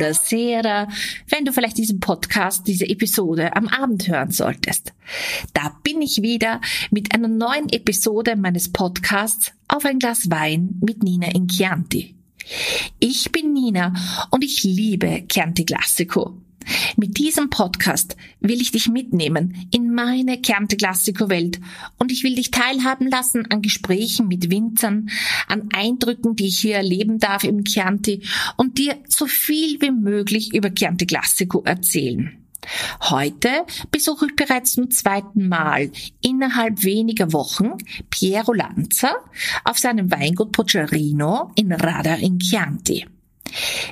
oder 0.00 0.14
buonasera, 0.14 0.88
wenn 1.28 1.44
du 1.44 1.52
vielleicht 1.52 1.78
diesen 1.78 2.00
Podcast, 2.00 2.66
diese 2.66 2.88
Episode 2.88 3.54
am 3.54 3.68
Abend 3.68 4.08
hören 4.08 4.30
solltest. 4.30 4.92
Da 5.52 5.76
bin 5.82 6.02
ich 6.02 6.22
wieder 6.22 6.60
mit 6.90 7.14
einer 7.14 7.28
neuen 7.28 7.68
Episode 7.68 8.36
meines 8.36 8.70
Podcasts 8.72 9.52
Auf 9.68 9.84
ein 9.84 9.98
Glas 9.98 10.30
Wein 10.30 10.80
mit 10.80 11.02
Nina 11.02 11.28
in 11.28 11.48
Chianti. 11.48 12.14
Ich 12.98 13.30
bin 13.30 13.52
Nina 13.52 13.94
und 14.30 14.42
ich 14.42 14.64
liebe 14.64 15.24
Chianti 15.28 15.64
Classico. 15.64 16.40
Mit 16.96 17.18
diesem 17.18 17.50
Podcast 17.50 18.16
will 18.40 18.60
ich 18.60 18.70
dich 18.70 18.88
mitnehmen 18.88 19.68
in 19.70 19.79
meine 19.94 20.40
Chianti 20.40 20.76
Classico 20.76 21.28
Welt 21.28 21.60
und 21.98 22.12
ich 22.12 22.24
will 22.24 22.34
dich 22.34 22.50
teilhaben 22.50 23.08
lassen 23.08 23.50
an 23.50 23.62
Gesprächen 23.62 24.28
mit 24.28 24.50
Winzern, 24.50 25.10
an 25.48 25.68
Eindrücken, 25.72 26.36
die 26.36 26.46
ich 26.46 26.60
hier 26.60 26.76
erleben 26.76 27.18
darf 27.18 27.44
im 27.44 27.64
Chianti 27.64 28.22
und 28.56 28.78
dir 28.78 28.96
so 29.08 29.26
viel 29.26 29.80
wie 29.80 29.90
möglich 29.90 30.54
über 30.54 30.72
Chianti 30.72 31.06
Classico 31.06 31.62
erzählen. 31.64 32.36
Heute 33.02 33.48
besuche 33.90 34.26
ich 34.26 34.36
bereits 34.36 34.72
zum 34.72 34.90
zweiten 34.90 35.48
Mal 35.48 35.90
innerhalb 36.22 36.84
weniger 36.84 37.32
Wochen 37.32 37.72
Piero 38.10 38.52
Lanza 38.52 39.14
auf 39.64 39.78
seinem 39.78 40.10
Weingut 40.10 40.52
Pocerino 40.52 41.50
in 41.54 41.72
Rada 41.72 42.14
in 42.14 42.38
Chianti. 42.38 43.06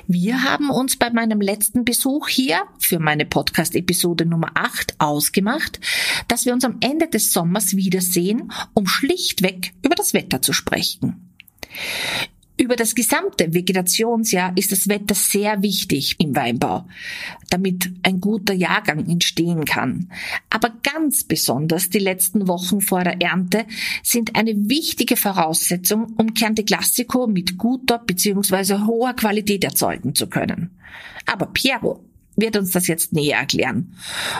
Wir 0.07 0.43
haben 0.43 0.69
uns 0.69 0.97
bei 0.97 1.09
meinem 1.09 1.41
letzten 1.41 1.85
Besuch 1.85 2.27
hier 2.27 2.63
für 2.79 2.99
meine 2.99 3.25
Podcast-Episode 3.25 4.25
Nummer 4.25 4.51
8 4.55 4.95
ausgemacht, 4.99 5.79
dass 6.27 6.45
wir 6.45 6.53
uns 6.53 6.65
am 6.65 6.77
Ende 6.81 7.07
des 7.07 7.33
Sommers 7.33 7.75
wiedersehen, 7.75 8.51
um 8.73 8.87
schlichtweg 8.87 9.73
über 9.83 9.95
das 9.95 10.13
Wetter 10.13 10.41
zu 10.41 10.53
sprechen. 10.53 11.29
Über 12.59 12.75
das 12.75 12.93
gesamte 12.93 13.53
Vegetationsjahr 13.53 14.51
ist 14.57 14.73
das 14.73 14.89
Wetter 14.89 15.15
sehr 15.15 15.63
wichtig 15.63 16.17
im 16.19 16.35
Weinbau, 16.35 16.85
damit 17.49 17.89
ein 18.03 18.19
guter 18.19 18.53
Jahrgang 18.53 19.07
entstehen 19.07 19.63
kann. 19.63 20.11
Aber 20.49 20.73
ganz 20.83 21.23
besonders 21.23 21.89
die 21.89 21.99
letzten 21.99 22.49
Wochen 22.49 22.81
vor 22.81 23.05
der 23.05 23.21
Ernte 23.21 23.65
sind 24.03 24.35
eine 24.35 24.51
wichtige 24.69 25.15
Voraussetzung, 25.15 26.15
um 26.17 26.33
Chianti 26.33 26.65
Classico 26.65 27.27
mit 27.27 27.57
guter 27.57 27.97
bzw. 27.97 28.85
hoher 28.85 29.13
Qualität 29.13 29.63
erzeugen 29.63 30.13
zu 30.13 30.27
können. 30.27 30.77
Aber 31.25 31.45
Piero 31.45 32.03
wird 32.35 32.57
uns 32.57 32.71
das 32.71 32.87
jetzt 32.87 33.13
näher 33.13 33.37
erklären. 33.37 33.95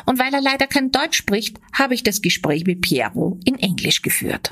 Und 0.06 0.20
weil 0.20 0.34
er 0.34 0.42
leider 0.42 0.68
kein 0.68 0.92
Deutsch 0.92 1.18
spricht, 1.18 1.58
habe 1.72 1.94
ich 1.94 2.04
das 2.04 2.22
Gespräch 2.22 2.66
mit 2.66 2.82
Piero 2.82 3.40
in 3.46 3.56
Englisch 3.56 4.02
geführt. 4.02 4.52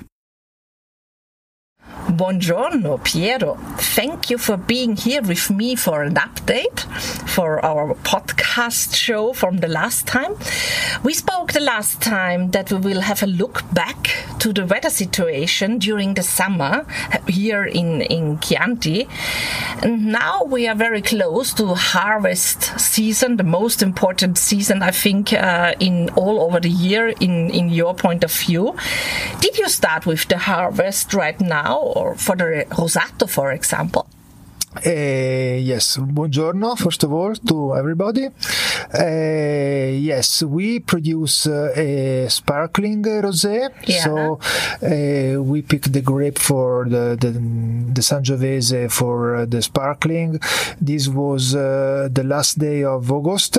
Buongiorno, 2.07 3.03
Piero. 3.03 3.57
Thank 3.77 4.29
you 4.29 4.37
for 4.37 4.55
being 4.55 4.95
here 4.95 5.21
with 5.21 5.49
me 5.51 5.75
for 5.75 6.03
an 6.03 6.15
update 6.15 6.79
for 7.27 7.63
our 7.63 7.95
podcast 7.95 8.95
show 8.95 9.33
from 9.33 9.57
the 9.57 9.67
last 9.67 10.07
time. 10.07 10.33
We 11.03 11.13
spoke 11.13 11.51
the 11.51 11.59
last 11.59 12.01
time 12.01 12.51
that 12.51 12.71
we 12.71 12.77
will 12.77 13.01
have 13.01 13.23
a 13.23 13.27
look 13.27 13.61
back 13.73 14.15
to 14.39 14.53
the 14.53 14.65
weather 14.65 14.89
situation 14.89 15.79
during 15.79 16.13
the 16.13 16.23
summer 16.23 16.85
here 17.27 17.65
in, 17.65 18.01
in 18.01 18.39
Chianti. 18.39 19.07
And 19.83 20.07
now 20.07 20.43
we 20.43 20.65
are 20.67 20.75
very 20.75 21.01
close 21.01 21.53
to 21.55 21.75
harvest 21.75 22.79
season, 22.79 23.35
the 23.35 23.43
most 23.43 23.81
important 23.83 24.37
season, 24.37 24.81
I 24.81 24.91
think, 24.91 25.33
uh, 25.33 25.73
in 25.79 26.09
all 26.11 26.39
over 26.41 26.59
the 26.59 26.69
year 26.69 27.09
in, 27.09 27.49
in 27.51 27.69
your 27.69 27.93
point 27.93 28.23
of 28.23 28.31
view. 28.31 28.75
Did 29.41 29.57
you 29.57 29.67
start 29.67 30.05
with 30.05 30.27
the 30.29 30.37
harvest 30.37 31.13
right 31.13 31.39
now 31.41 31.96
or 31.97 32.15
for 32.15 32.35
the 32.35 32.65
Rosato, 32.69 33.27
for 33.27 33.51
example? 33.51 34.07
Uh, 34.75 35.59
yes, 35.59 35.97
buongiorno, 35.97 36.75
first 36.75 37.03
of 37.03 37.13
all, 37.13 37.33
to 37.33 37.73
everybody. 37.75 38.29
Uh, 38.93 39.89
yes, 39.97 40.43
we 40.43 40.79
produce 40.79 41.47
uh, 41.47 41.71
a 41.75 42.27
sparkling 42.29 43.01
rosé. 43.01 43.69
Yeah. 43.87 44.03
So 44.03 44.39
we 45.41 45.61
pick 45.61 45.83
the 45.83 46.01
grape 46.01 46.37
for 46.37 46.85
the, 46.87 47.17
the, 47.19 47.31
the 47.31 48.01
Sangiovese 48.01 48.91
for 48.91 49.37
uh, 49.37 49.45
the 49.45 49.61
sparkling. 49.61 50.39
This 50.79 51.07
was 51.07 51.55
uh, 51.55 52.09
the 52.11 52.23
last 52.23 52.59
day 52.59 52.83
of 52.83 53.11
August. 53.11 53.57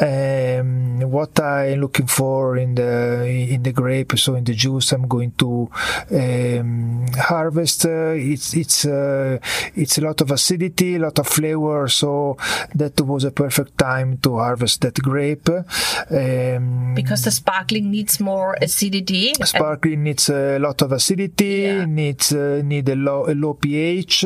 Um, 0.00 1.00
what 1.10 1.38
I'm 1.40 1.80
looking 1.80 2.06
for 2.06 2.56
in 2.56 2.76
the 2.76 3.26
in 3.26 3.62
the 3.62 3.72
grape, 3.72 4.16
so 4.16 4.36
in 4.36 4.44
the 4.44 4.54
juice, 4.54 4.92
I'm 4.92 5.08
going 5.08 5.32
to 5.32 5.70
um, 6.12 7.06
harvest. 7.18 7.84
Uh, 7.84 8.14
it's 8.16 8.54
it's 8.54 8.86
uh, 8.86 9.38
it's 9.74 9.98
a 9.98 10.00
lot 10.00 10.20
of 10.20 10.29
acidity, 10.30 10.96
a 10.96 10.98
lot 11.00 11.18
of 11.18 11.26
flavor. 11.26 11.88
So 11.88 12.36
that 12.74 13.00
was 13.00 13.24
a 13.24 13.30
perfect 13.30 13.78
time 13.78 14.18
to 14.18 14.38
harvest 14.38 14.80
that 14.82 14.94
grape. 15.02 15.48
Um, 16.10 16.94
Because 16.94 17.22
the 17.24 17.30
sparkling 17.30 17.90
needs 17.90 18.20
more 18.20 18.56
acidity. 18.60 19.32
Sparkling 19.44 20.02
needs 20.04 20.28
a 20.28 20.58
lot 20.58 20.82
of 20.82 20.92
acidity, 20.92 21.62
Yeah. 21.62 21.84
needs 21.84 22.32
uh, 22.32 22.62
need 22.64 22.88
a 22.88 22.96
low, 22.96 23.26
a 23.28 23.34
low 23.34 23.54
pH, 23.54 24.24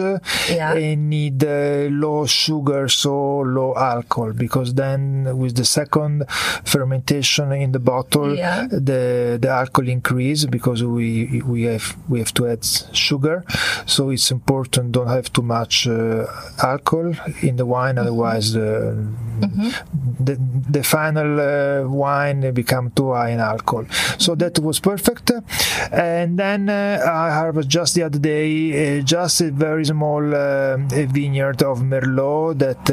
Yeah. 0.51 0.73
and 0.75 1.11
need 1.11 1.43
uh, 1.45 1.89
low 1.91 2.27
sugar, 2.27 2.89
so 2.89 3.41
low 3.41 3.75
alcohol. 3.75 4.33
Because 4.33 4.75
then 4.75 5.37
with 5.37 5.55
the 5.57 5.65
second 5.65 6.25
fermentation 6.65 7.53
in 7.53 7.73
the 7.73 7.79
bottle, 7.79 8.37
Yeah. 8.37 8.67
the 8.71 9.39
the 9.41 9.49
alcohol 9.49 9.89
increase 9.89 10.45
because 10.47 10.83
we 10.85 11.43
we 11.47 11.63
have 11.65 11.97
we 12.09 12.19
have 12.19 12.33
to 12.35 12.47
add 12.49 12.65
sugar. 12.93 13.45
So 13.87 14.11
it's 14.11 14.31
important 14.31 14.93
don't 14.93 15.09
have 15.09 15.33
too 15.33 15.43
much 15.43 15.84
uh, 15.87 16.27
alcohol 16.63 17.13
in 17.43 17.57
the 17.57 17.67
wine, 17.67 17.99
otherwise 17.99 18.57
uh, 18.57 18.95
the 20.21 20.37
the 20.71 20.83
final 20.83 21.41
uh, 21.41 21.89
wine 21.89 22.53
become 22.53 22.91
too 22.91 23.13
high 23.13 23.31
in 23.31 23.41
alcohol. 23.41 23.87
So 24.19 24.35
that 24.37 24.59
was 24.59 24.81
perfect. 24.81 25.31
And 25.93 26.39
then 26.39 26.69
uh, 26.69 27.01
I 27.05 27.31
harvest 27.31 27.69
just 27.69 27.95
the 27.95 28.03
other 28.03 28.19
day 28.19 29.03
just 29.03 29.41
a 29.41 29.51
very 29.51 29.85
small 29.85 30.23
vineyard 30.23 31.63
of 31.63 31.79
Merlot 31.81 32.59
that 32.59 32.85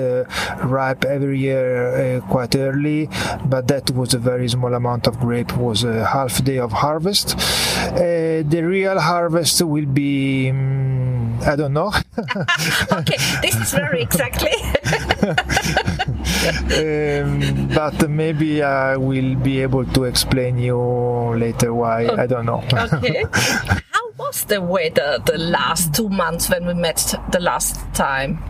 ripe 0.63 1.05
every 1.05 1.39
year 1.39 2.21
quite 2.29 2.55
early, 2.55 3.09
but 3.45 3.67
that 3.67 3.91
was 3.91 4.13
a 4.13 4.19
very 4.19 4.47
small 4.47 4.73
amount 4.73 5.07
of 5.07 5.19
grape. 5.19 5.55
Was 5.57 5.83
a 5.83 6.05
half 6.05 6.43
day 6.43 6.57
of 6.57 6.71
harvest. 6.71 7.35
Uh, 7.81 8.43
the 8.43 8.61
real 8.63 8.99
harvest 8.99 9.61
will 9.61 9.85
be. 9.85 10.51
mm, 10.51 11.10
I 11.45 11.55
don't 11.55 11.73
know. 11.73 11.87
okay, 12.91 13.17
this 13.41 13.55
is 13.55 13.73
very 13.73 14.01
exactly. 14.01 14.51
um, 16.77 17.67
but 17.73 18.09
maybe 18.09 18.61
I 18.61 18.97
will 18.97 19.35
be 19.35 19.61
able 19.61 19.85
to 19.85 20.03
explain 20.05 20.57
you 20.57 20.77
later 21.37 21.73
why. 21.73 22.07
I 22.07 22.27
don't 22.27 22.45
know. 22.45 22.63
okay. 22.73 23.25
How 23.91 24.11
was 24.17 24.45
the 24.45 24.61
weather 24.61 25.19
the 25.25 25.37
last 25.37 25.93
two 25.93 26.09
months 26.09 26.49
when 26.49 26.65
we 26.65 26.73
met 26.73 27.15
the 27.31 27.39
last 27.39 27.79
time? 27.93 28.43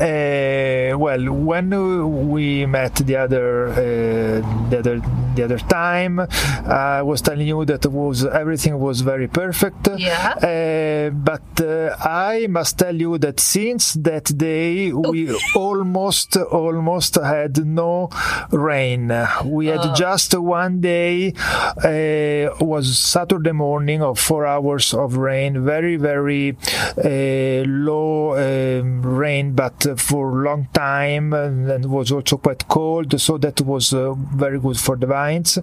Uh, 0.00 0.96
well, 0.96 1.32
when 1.32 2.28
we 2.30 2.66
met 2.66 2.94
the 2.94 3.16
other 3.16 3.68
uh, 3.68 4.68
the 4.70 4.78
other 4.78 5.00
the 5.34 5.42
other 5.42 5.58
time, 5.58 6.20
I 6.20 7.02
was 7.02 7.20
telling 7.20 7.48
you 7.48 7.64
that 7.64 7.84
was 7.86 8.24
everything 8.24 8.78
was 8.78 9.00
very 9.00 9.26
perfect. 9.26 9.88
Yeah. 9.96 10.34
Uh, 10.38 11.10
but 11.10 11.60
uh, 11.60 11.96
I 11.98 12.46
must 12.48 12.78
tell 12.78 12.94
you 12.94 13.18
that 13.18 13.40
since 13.40 13.94
that 13.94 14.26
day 14.36 14.92
we 14.92 15.36
almost 15.56 16.36
almost 16.36 17.16
had 17.16 17.66
no 17.66 18.08
rain. 18.52 19.12
We 19.44 19.66
had 19.66 19.96
just 19.96 20.32
one 20.38 20.80
day. 20.80 21.32
Uh, 21.82 22.54
was 22.60 22.98
Saturday 22.98 23.52
morning 23.52 24.02
of 24.02 24.18
four 24.18 24.46
hours 24.46 24.94
of 24.94 25.16
rain. 25.16 25.64
Very 25.64 25.96
very 25.96 26.56
uh, 26.96 27.64
low 27.66 28.36
um, 28.36 29.02
rain, 29.02 29.54
but 29.54 29.87
for 29.96 30.40
a 30.40 30.44
long 30.44 30.68
time, 30.72 31.32
and, 31.32 31.84
was 31.86 32.12
also 32.12 32.36
quite 32.36 32.68
cold. 32.68 33.18
So 33.20 33.38
that 33.38 33.60
was 33.60 33.92
uh, 33.92 34.14
very 34.14 34.58
good 34.58 34.78
for 34.78 34.96
the 34.96 35.06
vines. 35.06 35.58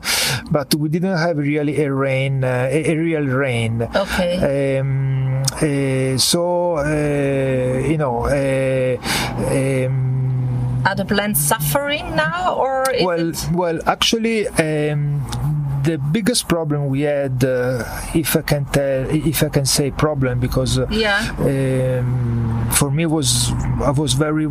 But 0.50 0.74
we 0.75 0.89
didn't 0.89 1.18
have 1.18 1.38
really 1.38 1.81
a 1.83 1.94
rain, 1.94 2.44
uh, 2.44 2.68
a, 2.72 2.92
a 2.92 2.95
real 2.98 3.25
rain. 3.25 3.83
Okay. 3.83 4.80
Um, 4.80 5.44
uh, 5.54 6.18
so 6.18 6.77
uh, 6.77 7.88
you 7.88 7.98
know. 7.98 8.25
Uh, 8.25 8.98
um, 9.51 10.83
Are 10.86 10.95
the 10.95 11.06
plants 11.06 11.39
suffering 11.39 12.16
now, 12.16 12.56
or 12.56 12.83
is 12.92 13.04
well, 13.04 13.30
it? 13.30 13.50
well, 13.54 13.80
actually, 13.88 14.48
um, 14.48 15.25
the 15.85 15.97
biggest 15.97 16.47
problem 16.47 16.87
we 16.89 17.01
had, 17.01 17.43
uh, 17.43 17.83
if 18.13 18.35
I 18.35 18.41
can 18.41 18.65
tell, 18.65 19.09
if 19.09 19.43
I 19.43 19.49
can 19.49 19.65
say 19.65 19.91
problem, 19.91 20.39
because 20.39 20.79
uh, 20.79 20.87
Yeah. 20.89 21.19
um, 21.39 22.67
for 22.71 22.89
me 22.91 23.05
was 23.05 23.51
I 23.81 23.91
was 23.91 24.13
very 24.13 24.47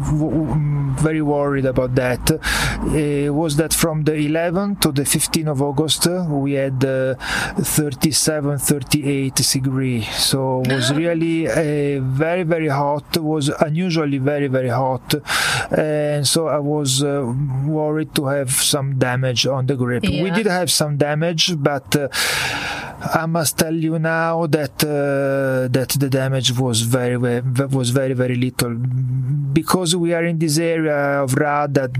very 1.07 1.23
worried 1.23 1.67
about 1.75 1.95
that. 1.97 2.23
Uh, 2.31 3.33
was 3.43 3.57
that 3.57 3.73
from 3.83 4.05
the 4.05 4.13
11th 4.13 4.81
to 4.83 4.93
the 4.93 5.03
15th 5.15 5.49
of 5.55 5.61
August 5.63 6.07
we 6.45 6.53
had 6.53 6.85
uh, 6.85 7.15
37, 7.59 8.59
38 8.59 9.35
degree. 9.53 10.03
So 10.31 10.63
it 10.63 10.73
was 10.73 10.93
really 10.95 11.49
uh, 11.49 12.01
very 12.25 12.45
very 12.45 12.69
hot. 12.69 13.05
It 13.17 13.23
was 13.35 13.49
unusually 13.69 14.19
very 14.19 14.49
very 14.49 14.69
hot, 14.69 15.07
and 15.77 16.27
so 16.27 16.41
I 16.49 16.59
was 16.59 17.03
uh, 17.03 17.33
worried 17.67 18.15
to 18.17 18.27
have 18.27 18.51
some 18.75 18.99
damage 18.99 19.47
on 19.47 19.67
the 19.67 19.77
grip. 19.77 20.05
Yeah. 20.05 20.23
We 20.23 20.31
did 20.31 20.47
have 20.47 20.71
some 20.71 20.97
damage, 20.97 21.24
but. 21.57 21.97
Uh, 21.97 22.09
I 23.01 23.27
must 23.27 23.59
tell 23.59 23.75
you 23.75 23.99
now 23.99 24.47
that 24.47 24.83
uh, 24.85 25.69
that 25.69 25.97
the 25.99 26.09
damage 26.09 26.53
was 26.59 26.83
very, 26.83 27.17
very 27.17 27.43
was 27.67 27.91
very 27.91 28.15
very 28.15 28.37
little 28.37 28.75
because 29.53 29.97
we 29.97 30.13
are 30.15 30.25
in 30.25 30.39
this 30.39 30.59
area 30.59 31.23
of 31.23 31.35
Rad 31.35 31.75
that 31.75 31.93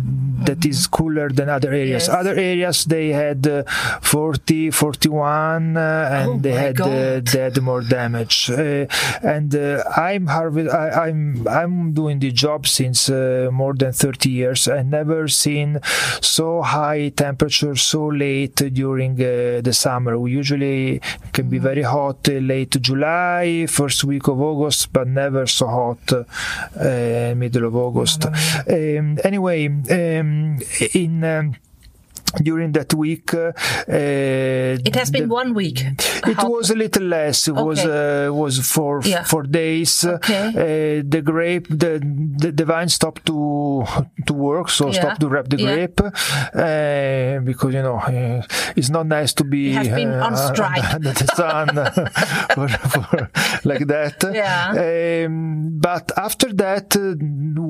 that 0.47 0.65
is 0.65 0.87
cooler 0.87 1.29
than 1.31 1.49
other 1.49 1.71
areas. 1.71 2.07
Yes. 2.07 2.09
Other 2.09 2.35
areas 2.35 2.85
they 2.85 3.09
had 3.09 3.47
uh, 3.47 3.65
40, 4.03 4.71
41, 4.71 5.77
uh, 5.77 6.09
and 6.13 6.29
Oh 6.29 6.39
they 6.39 6.53
had 6.53 6.81
uh, 6.81 6.85
God. 6.85 7.27
they 7.29 7.41
had 7.41 7.63
more 7.63 7.81
damage. 7.83 8.51
Uh, 8.51 8.87
and 9.23 9.55
uh, 9.55 9.83
I'm 9.97 10.27
harvest. 10.27 10.75
I, 10.75 11.09
I'm 11.09 11.47
I'm 11.49 11.93
doing 11.93 12.19
the 12.19 12.31
job 12.31 12.67
since 12.67 13.09
uh, 13.09 13.49
more 13.53 13.75
than 13.75 13.93
30 13.93 14.31
years. 14.31 14.69
I 14.69 14.83
never 14.83 15.29
seen 15.29 15.81
so 16.21 16.63
high 16.63 17.09
temperature 17.09 17.77
so 17.77 18.07
late 18.07 18.57
during 18.57 19.13
uh, 19.15 19.61
the 19.63 19.73
summer. 19.73 20.19
We 20.19 20.33
usually 20.33 20.84
can 21.33 21.49
be 21.49 21.59
very 21.59 21.83
hot 21.83 22.29
uh, 22.29 22.33
late 22.33 22.77
July, 22.81 23.67
first 23.69 24.05
week 24.05 24.29
of 24.29 24.41
August, 24.41 24.93
but 24.93 25.07
never 25.09 25.47
so 25.47 25.67
hot 25.67 26.13
uh, 26.13 27.35
middle 27.37 27.67
of 27.67 27.75
August. 27.77 28.27
Um, 28.27 29.19
anyway, 29.25 29.67
um, 29.69 30.59
in 30.95 31.25
um, 31.25 31.55
during 32.43 32.73
that 32.73 32.93
week, 32.95 33.33
uh, 33.35 33.53
It 33.89 34.95
has 34.97 35.11
been 35.11 35.29
the- 35.29 35.35
one 35.35 35.55
week. 35.55 35.79
it 36.27 36.37
How- 36.37 36.51
was 36.51 36.71
a 36.71 36.75
little 36.85 37.05
less. 37.05 37.49
It 37.49 37.55
was 37.55 37.81
Okay. 37.81 38.27
uh, 38.29 38.33
was 38.33 38.55
for 38.75 39.01
Yeah. 39.05 39.25
for 39.25 39.43
days. 39.43 40.05
Okay. 40.05 40.45
Uh, 40.49 41.03
the 41.15 41.23
grape, 41.23 41.67
the, 41.69 41.93
the 42.43 42.51
the 42.53 42.65
vine 42.65 42.89
stopped 42.89 43.23
to 43.27 43.85
to 44.27 44.33
work, 44.33 44.69
so 44.71 44.85
Yeah. 44.87 45.01
stopped 45.01 45.21
to 45.21 45.29
wrap 45.29 45.49
the 45.49 45.59
Yeah. 45.59 45.67
grape 45.75 46.01
uh, 46.01 47.41
because 47.45 47.73
you 47.75 47.83
know 47.83 47.99
uh, 47.99 48.43
it's 48.77 48.91
not 48.91 49.07
nice 49.07 49.33
to 49.35 49.45
be 49.45 49.71
It 49.71 49.77
has 49.77 49.89
been 49.89 50.13
uh, 50.13 50.27
on 50.27 50.37
strike. 50.37 50.85
under 50.97 51.13
the 51.13 51.27
sun 51.41 51.69
for, 52.55 52.69
for, 52.69 53.31
like 53.65 53.87
that. 53.87 54.17
Yeah. 54.33 55.27
Um, 55.27 55.79
but 55.89 56.11
after 56.17 56.53
that, 56.65 56.97
uh, 56.97 57.15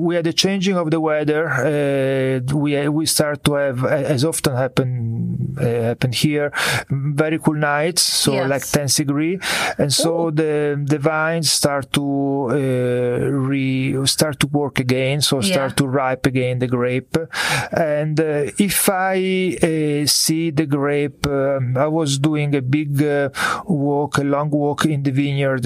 we 0.05 0.15
had 0.15 0.27
a 0.27 0.33
changing 0.33 0.77
of 0.77 0.87
the 0.91 0.99
weather. 0.99 1.43
Uh, 1.49 2.55
we 2.63 2.87
we 2.89 3.05
start 3.05 3.43
to 3.47 3.53
have, 3.53 3.79
as 3.85 4.23
often 4.23 4.54
happen 4.55 5.55
uh, 5.59 5.63
happen 5.89 6.11
here, 6.11 6.51
very 6.89 7.39
cool 7.39 7.55
nights. 7.55 8.01
So 8.01 8.33
Yes. 8.33 8.49
like 8.49 8.65
10 8.65 8.87
degree, 9.05 9.39
and 9.77 9.91
so 9.93 10.31
the 10.31 10.53
the 10.93 10.99
vines 10.99 11.51
start 11.51 11.91
to 11.93 12.05
uh, 12.51 12.55
re 13.49 13.95
start 14.05 14.39
to 14.41 14.47
work 14.47 14.79
again. 14.79 15.21
So 15.21 15.41
start 15.41 15.71
Yeah. 15.71 15.75
to 15.81 15.87
ripe 15.87 16.25
again 16.25 16.59
the 16.59 16.67
grape. 16.67 17.17
And 17.71 18.19
uh, 18.19 18.51
if 18.69 18.89
I 18.89 19.57
uh, 19.61 20.05
see 20.07 20.51
the 20.51 20.65
grape, 20.65 21.25
um, 21.27 21.77
I 21.77 21.87
was 21.87 22.19
doing 22.19 22.55
a 22.55 22.61
big 22.61 23.01
uh, 23.01 23.29
walk, 23.65 24.17
a 24.17 24.23
long 24.23 24.49
walk 24.49 24.85
in 24.85 25.03
the 25.03 25.11
vineyard 25.11 25.63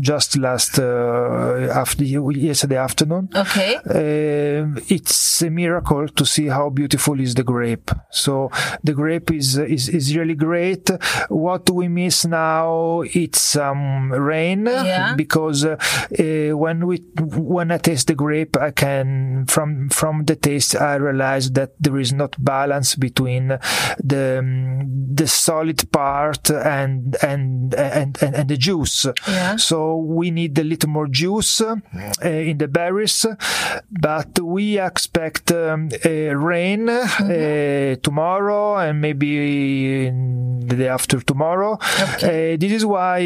just 0.00 0.36
last 0.38 0.78
uh, 0.78 1.68
after 1.82 2.04
yesterday 2.04 2.76
afternoon. 2.76 3.28
Okay. 3.34 3.72
Um, 3.98 4.78
it's 4.88 5.42
a 5.42 5.50
miracle 5.50 6.08
to 6.08 6.24
see 6.24 6.46
how 6.48 6.70
beautiful 6.70 7.20
is 7.20 7.34
the 7.34 7.44
grape. 7.44 7.90
So 8.18 8.50
the 8.82 8.92
grape 8.94 9.30
is 9.30 9.56
is, 9.58 9.88
is 9.88 10.16
really 10.16 10.34
great. 10.34 10.90
What 11.28 11.70
we 11.70 11.88
miss 11.88 12.24
now 12.26 13.02
it's 13.04 13.40
some 13.40 14.12
rain 14.12 14.66
Yeah. 14.66 15.14
because 15.16 15.64
uh, 15.64 15.76
uh, 16.18 16.56
when 16.56 16.86
we 16.86 16.96
when 17.36 17.70
I 17.70 17.78
taste 17.78 18.06
the 18.08 18.14
grape, 18.14 18.56
I 18.56 18.70
can 18.70 19.46
from 19.46 19.88
from 19.90 20.24
the 20.24 20.36
taste 20.36 20.76
I 20.76 20.96
realize 20.96 21.50
that 21.52 21.70
there 21.80 21.98
is 21.98 22.12
not 22.12 22.36
balance 22.38 22.94
between 22.96 23.58
the 24.02 24.38
um, 24.38 25.14
the 25.14 25.26
solid 25.26 25.90
part 25.92 26.50
and 26.50 27.16
and 27.22 27.74
and 27.74 28.18
and, 28.22 28.34
and 28.34 28.48
the 28.48 28.56
juice. 28.56 29.06
Yeah. 29.26 29.56
So 29.56 29.96
we 29.96 30.30
need 30.30 30.58
a 30.58 30.64
little 30.64 30.90
more 30.90 31.08
juice 31.08 31.60
uh, 31.60 31.76
in 32.22 32.58
the 32.58 32.68
berries, 32.68 33.26
but 33.90 34.38
we 34.40 34.78
expect 34.78 35.50
um, 35.52 35.88
uh, 36.04 36.10
rain 36.36 36.88
uh, 36.88 37.96
tomorrow 38.08 38.76
and 38.84 38.94
maybe 39.06 40.10
the 40.70 40.76
day 40.82 40.88
after 40.98 41.16
tomorrow. 41.32 41.72
Uh, 42.28 42.56
this 42.62 42.72
is 42.78 42.84
why, 42.94 43.18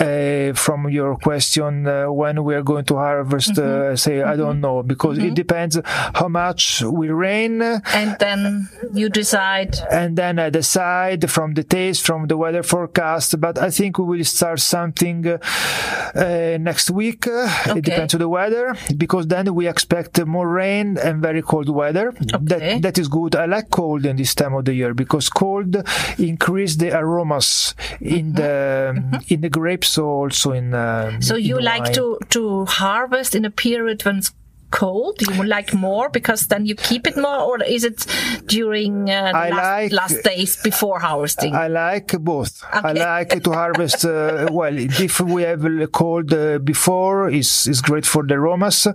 uh, 0.00 0.52
from 0.64 0.80
your 0.98 1.12
question, 1.28 1.86
uh, 1.86 2.10
when 2.20 2.36
we 2.46 2.52
are 2.58 2.62
going 2.72 2.84
to 2.90 2.94
harvest, 2.96 3.54
uh, 3.58 3.90
I 3.92 3.96
say 4.04 4.22
I 4.22 4.36
don't 4.42 4.60
know 4.66 4.82
because 4.92 5.16
it 5.28 5.34
depends 5.42 5.74
how 6.20 6.28
much 6.28 6.82
will 6.82 7.14
rain 7.28 7.52
And 8.00 8.10
then 8.24 8.68
you 9.00 9.08
decide. 9.22 9.72
and 10.00 10.10
then 10.20 10.34
I 10.46 10.48
decide 10.62 11.20
from 11.36 11.48
the 11.58 11.64
taste, 11.76 12.00
from 12.08 12.20
the 12.30 12.36
weather 12.42 12.62
forecast. 12.62 13.28
But 13.44 13.54
I 13.58 13.70
think 13.78 13.98
we 13.98 14.04
will 14.12 14.24
start 14.24 14.58
something 14.76 15.18
uh, 15.26 16.58
next 16.68 16.86
week. 17.00 17.26
Okay. 17.26 17.78
It 17.78 17.84
depends 17.90 18.12
on 18.16 18.20
the 18.20 18.28
weather 18.38 18.66
because 19.04 19.24
then 19.34 19.46
we 19.58 19.64
expect 19.74 20.12
more 20.36 20.48
rain 20.62 20.86
and 21.06 21.14
very 21.28 21.42
cold 21.42 21.68
weather. 21.80 22.08
Okay. 22.34 22.38
That 22.50 22.62
that 22.86 22.96
is 23.02 23.08
good. 23.18 23.32
I 23.36 23.46
like 23.56 23.68
cold 23.80 24.02
in 24.10 24.16
this 24.16 24.29
time 24.34 24.54
of 24.54 24.64
the 24.64 24.74
year 24.74 24.94
because 24.94 25.28
cold 25.28 25.76
increase 26.18 26.76
the 26.76 26.96
aromas 26.96 27.74
in 28.00 28.32
the 28.34 29.22
in 29.28 29.40
the 29.40 29.48
grapes, 29.48 29.98
also 29.98 30.52
in. 30.52 30.74
Um, 30.74 31.20
So 31.22 31.36
you 31.36 31.56
the 31.56 31.62
like 31.62 31.84
wine. 31.84 31.94
to 31.94 32.18
to 32.30 32.64
harvest 32.66 33.34
in 33.34 33.44
a 33.44 33.50
period 33.50 34.04
when 34.04 34.18
it's 34.18 34.32
cold? 34.70 35.20
You 35.22 35.42
like 35.44 35.74
more 35.74 36.08
because 36.10 36.46
then 36.46 36.66
you 36.66 36.74
keep 36.74 37.06
it 37.06 37.16
more, 37.16 37.40
or 37.40 37.62
is 37.62 37.84
it 37.84 38.06
during 38.46 39.10
uh, 39.10 39.32
last, 39.32 39.52
like- 39.52 39.92
last 39.92 40.22
days 40.24 40.56
before 40.62 40.98
harvesting? 41.00 41.54
I 41.54 41.68
like 41.68 42.08
both. 42.20 42.62
I 42.72 42.92
like 42.92 43.42
to 43.44 43.52
harvest. 43.52 44.04
Uh, 44.04 44.48
well, 44.50 44.74
if 44.76 45.20
we 45.20 45.42
have 45.42 45.64
a 45.64 45.86
cold 45.86 46.32
uh, 46.32 46.58
before, 46.58 47.30
is 47.30 47.66
is 47.66 47.80
great 47.82 48.06
for 48.06 48.22
the 48.26 48.34
aromas. 48.34 48.86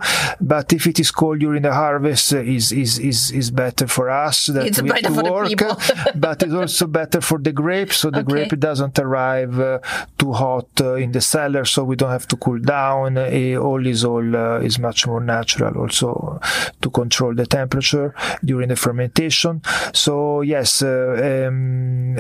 But 0.41 0.74
if 0.74 0.88
it 0.88 1.00
is 1.00 1.12
cold 1.12 1.39
during 1.39 1.62
the 1.63 1.74
harvest, 1.74 2.34
uh, 2.34 2.38
is 2.39 2.72
is 2.72 3.00
is 3.00 3.32
is 3.32 3.51
better 3.51 3.88
for 3.88 4.10
us. 4.10 4.48
That 4.48 4.65
It's 4.67 4.82
we 4.82 4.89
have 4.89 5.01
better 5.01 5.13
to 5.24 5.32
work. 5.32 5.48
people. 5.48 5.77
but 6.15 6.44
it's 6.44 6.53
also 6.53 6.88
better 6.88 7.22
for 7.22 7.39
the 7.39 7.51
grape, 7.51 7.91
so 7.94 8.10
the 8.10 8.20
Okay. 8.25 8.32
grape 8.48 8.60
doesn't 8.60 8.98
arrive 9.00 9.60
uh, 9.60 9.79
too 10.17 10.34
hot 10.34 10.67
uh, 10.82 10.94
in 11.03 11.12
the 11.12 11.22
cellar, 11.22 11.65
so 11.65 11.84
we 11.84 11.96
don't 11.96 12.12
have 12.12 12.27
to 12.27 12.36
cool 12.38 12.60
down. 12.60 13.17
All 13.17 13.86
is 13.86 14.03
all 14.05 14.36
uh, 14.36 14.60
is 14.67 14.79
much 14.79 15.05
more 15.08 15.22
natural, 15.22 15.64
also 15.74 16.39
to 16.81 16.89
control 16.89 17.34
the 17.36 17.45
temperature 17.45 18.13
during 18.43 18.69
the 18.69 18.75
fermentation. 18.75 19.62
So 19.93 20.41
yes, 20.41 20.81
uh, 20.81 21.48
um, 21.48 22.17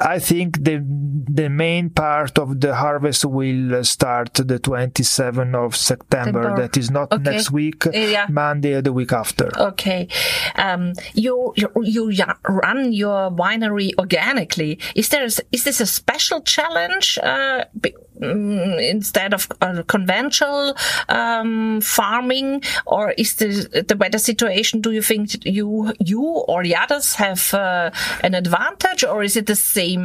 I 0.00 0.18
think 0.18 0.62
the 0.64 0.82
the 1.28 1.48
main 1.48 1.90
part 1.90 2.38
of 2.38 2.60
the 2.60 2.74
harvest 2.74 3.24
will 3.24 3.82
start 3.84 4.34
the 4.34 4.58
27th 4.58 5.54
of 5.54 5.76
September. 5.76 6.24
September. 6.24 6.56
That 6.62 6.76
is 6.76 6.90
not 6.90 7.12
Okay. 7.12 7.22
next 7.30 7.50
week, 7.50 7.84
Yeah. 7.92 8.26
Monday, 8.30 8.80
the 8.80 8.92
week 8.92 9.12
after. 9.12 9.50
Okay. 9.58 10.08
Um, 10.56 10.92
you, 11.14 11.52
you 11.56 11.68
you 11.82 12.12
run 12.48 12.92
your 12.92 13.30
winery 13.30 13.90
organically. 13.98 14.78
Is 14.94 15.08
there 15.08 15.24
is 15.24 15.64
this 15.64 15.80
a 15.80 15.86
special 15.86 16.40
challenge 16.42 17.18
uh, 17.22 17.64
instead 18.20 19.34
of 19.34 19.48
uh, 19.60 19.82
conventional 19.86 20.74
um, 21.08 21.80
farming, 21.80 22.62
or 22.86 23.12
is 23.12 23.34
the 23.36 23.84
the 23.88 23.96
weather 23.96 24.18
situation? 24.18 24.80
Do 24.80 24.90
you 24.92 25.02
think 25.02 25.44
you 25.44 25.92
you 25.98 26.22
or 26.22 26.62
the 26.62 26.76
others 26.76 27.14
have 27.14 27.52
uh, 27.54 27.90
an 28.22 28.34
advantage, 28.34 29.04
or 29.04 29.22
is 29.22 29.36
it 29.36 29.46
the 29.46 29.56
same 29.56 30.04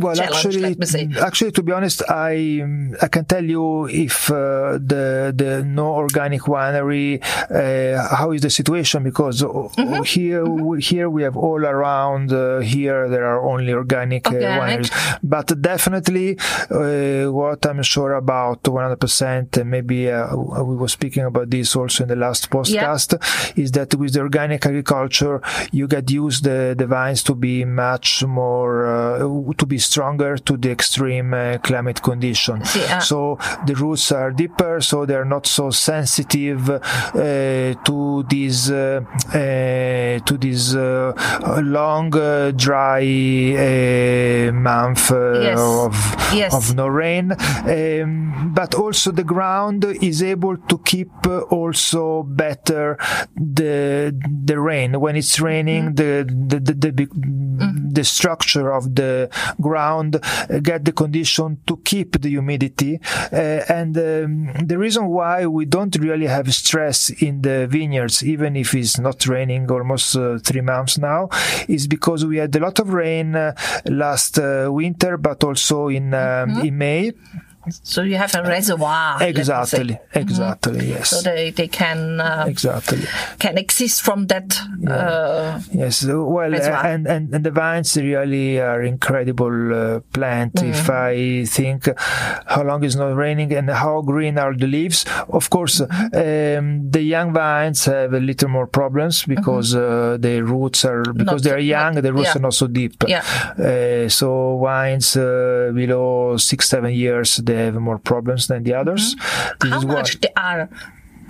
Well, 0.00 0.20
actually, 0.20 0.60
let 0.60 0.78
me 0.78 0.86
say. 0.86 1.08
actually, 1.20 1.52
to 1.52 1.62
be 1.62 1.72
honest, 1.72 2.02
I 2.08 2.64
I 3.02 3.08
can 3.08 3.24
tell 3.24 3.44
you 3.44 3.86
if 3.88 4.30
uh, 4.30 4.78
the 4.80 5.32
the 5.34 5.62
no 5.64 5.94
organic 5.94 6.42
winery 6.42 7.20
uh, 7.50 8.14
how 8.16 8.32
is 8.32 8.42
the 8.42 8.50
situation 8.50 9.02
because 9.02 9.40
Mm-hmm. 9.40 10.02
here 10.02 10.44
we, 10.44 10.80
here 10.82 11.08
we 11.08 11.22
have 11.22 11.36
all 11.36 11.64
around 11.64 12.32
uh, 12.32 12.58
here 12.60 13.08
there 13.08 13.24
are 13.26 13.40
only 13.52 13.72
organic, 13.72 14.26
uh, 14.26 14.34
Organic. 14.34 14.60
wineries, 14.86 15.18
but 15.22 15.46
definitely 15.62 16.36
uh, 16.70 17.30
what 17.32 17.64
I'm 17.66 17.82
sure 17.82 18.14
about 18.14 18.62
100%, 18.62 19.64
maybe 19.64 20.10
uh, 20.10 20.34
we 20.36 20.76
were 20.76 20.88
speaking 20.88 21.24
about 21.24 21.50
this 21.50 21.74
also 21.76 22.04
in 22.04 22.08
the 22.08 22.16
last 22.16 22.50
podcast, 22.50 23.14
is 23.58 23.72
that 23.72 23.94
with 23.94 24.12
the 24.14 24.20
organic 24.20 24.64
agriculture, 24.66 25.40
you 25.72 25.86
get 25.86 26.10
used 26.10 26.44
the, 26.44 26.74
the 26.76 26.86
vines 26.86 27.22
to 27.24 27.34
be 27.34 27.64
much 27.64 28.24
more, 28.24 28.86
uh, 28.86 29.52
to 29.56 29.66
be 29.66 29.78
stronger 29.78 30.36
to 30.38 30.56
the 30.56 30.70
extreme 30.70 31.34
uh, 31.34 31.58
climate 31.58 32.02
condition. 32.02 32.62
Yeah. 32.74 32.98
So 33.00 33.38
the 33.66 33.74
roots 33.74 34.12
are 34.12 34.30
deeper, 34.30 34.80
so 34.80 35.06
they're 35.06 35.24
not 35.24 35.46
so 35.46 35.70
sensitive 35.70 36.68
uh, 36.70 36.80
to 37.84 38.24
this 38.28 38.70
uh, 38.70 39.00
uh, 39.28 40.18
to 40.24 40.36
this 40.38 40.74
uh, 40.74 41.12
long 41.62 42.14
uh, 42.16 42.50
dry 42.52 43.02
uh, 43.56 44.52
month 44.52 45.10
uh, 45.12 45.40
Yes. 45.40 45.58
of 45.58 45.94
Yes. 46.34 46.54
of 46.54 46.74
no 46.74 46.86
rain. 46.86 47.32
Um, 47.32 48.52
but 48.54 48.74
also 48.74 49.10
the 49.12 49.24
ground 49.24 49.84
is 49.84 50.22
able 50.22 50.56
to 50.56 50.78
keep 50.78 51.10
uh, 51.26 51.40
also 51.50 52.22
better 52.22 52.96
the 53.36 54.14
the 54.44 54.58
rain 54.58 55.00
when 55.00 55.16
it's 55.16 55.40
raining. 55.40 55.94
The 55.94 56.24
the 56.26 56.60
the, 56.60 56.74
the, 56.74 56.92
big- 56.92 57.14
the 57.92 58.04
structure 58.04 58.72
of 58.72 58.94
the 58.94 59.28
ground 59.60 60.16
uh, 60.16 60.58
get 60.60 60.84
the 60.84 60.92
condition 60.92 61.58
to 61.66 61.76
keep 61.78 62.20
the 62.20 62.28
humidity. 62.30 63.00
Uh, 63.32 63.36
and 63.68 63.96
um, 63.98 64.52
the 64.66 64.78
reason 64.78 65.08
why 65.08 65.46
we 65.46 65.64
don't 65.66 65.94
really 65.96 66.26
have 66.26 66.52
stress 66.54 67.10
in 67.10 67.42
the 67.42 67.66
vineyards, 67.66 68.24
even 68.24 68.56
if 68.56 68.74
it's 68.74 68.98
not 68.98 69.26
raining 69.26 69.70
almost 69.70 70.16
uh, 70.16 70.38
three 70.38 70.60
months 70.62 70.98
now, 70.98 71.28
is 71.68 71.86
because 71.86 72.24
we 72.24 72.38
had 72.38 72.54
a 72.56 72.60
lot 72.60 72.78
of 72.78 72.92
rain 72.92 73.34
uh, 73.34 73.52
last 73.86 74.38
uh, 74.38 74.68
winter, 74.70 75.16
but 75.18 75.42
also 75.44 75.88
in 75.88 76.14
um, 76.20 76.66
in 76.66 76.78
May. 76.78 77.12
So 77.68 78.02
you 78.02 78.16
have 78.16 78.34
a 78.34 78.42
reservoir. 78.42 79.18
me 79.18 79.24
say. 79.24 79.28
Exactly, 79.30 79.98
exactly, 80.14 80.88
yes. 80.88 81.10
So 81.10 81.20
they, 81.20 81.50
they 81.50 81.68
can 81.68 82.18
uh, 82.20 82.44
Exactly. 82.48 83.02
can 83.38 83.58
exist 83.58 84.02
from 84.02 84.26
that. 84.28 84.58
Uh, 84.88 85.60
Yes, 85.72 86.08
uh, 86.08 86.24
well, 86.24 86.54
As 86.54 86.66
and, 86.66 87.06
and, 87.06 87.34
and 87.34 87.44
the 87.44 87.50
vines 87.50 87.96
really 87.96 88.58
are 88.60 88.82
incredible 88.82 89.74
uh, 89.74 90.00
plant. 90.12 90.54
Mm. 90.54 90.70
If 90.70 90.88
I 90.90 91.44
think 91.44 91.88
how 92.46 92.62
long 92.62 92.82
it's 92.82 92.94
not 92.96 93.14
raining 93.14 93.52
and 93.52 93.68
how 93.70 94.00
green 94.02 94.38
are 94.38 94.54
the 94.54 94.66
leaves, 94.66 95.04
of 95.28 95.50
course, 95.50 95.80
Mm-hmm. 95.80 96.58
um, 96.58 96.90
the 96.90 97.02
young 97.02 97.32
vines 97.32 97.84
have 97.84 98.12
a 98.14 98.20
little 98.20 98.48
more 98.48 98.66
problems 98.66 99.24
because 99.24 99.74
uh, 99.74 100.16
the 100.18 100.40
roots 100.42 100.84
are 100.84 101.02
because 101.02 101.20
Mm-hmm. 101.20 101.24
Not- 101.30 101.42
they 101.42 101.50
are 101.52 101.58
young, 101.58 101.94
not- 101.94 102.02
the 102.02 102.12
roots 102.12 102.28
yeah. 102.28 102.36
are 102.38 102.40
not 102.42 102.54
so 102.54 102.66
deep. 102.66 102.94
Yeah. 103.06 103.22
Uh, 103.58 104.08
so 104.08 104.58
vines 104.62 105.16
uh, 105.16 105.70
below 105.74 106.36
six 106.38 106.68
seven 106.68 106.92
years 106.92 107.36
they 107.50 107.64
have 107.66 107.74
more 107.74 107.98
problems 107.98 108.46
than 108.46 108.62
the 108.62 108.74
others. 108.74 109.14
This 109.14 109.24
Mm-hmm. 109.60 109.72
how 109.72 109.80
much 109.98 110.20
they 110.20 110.32
are 110.36 110.68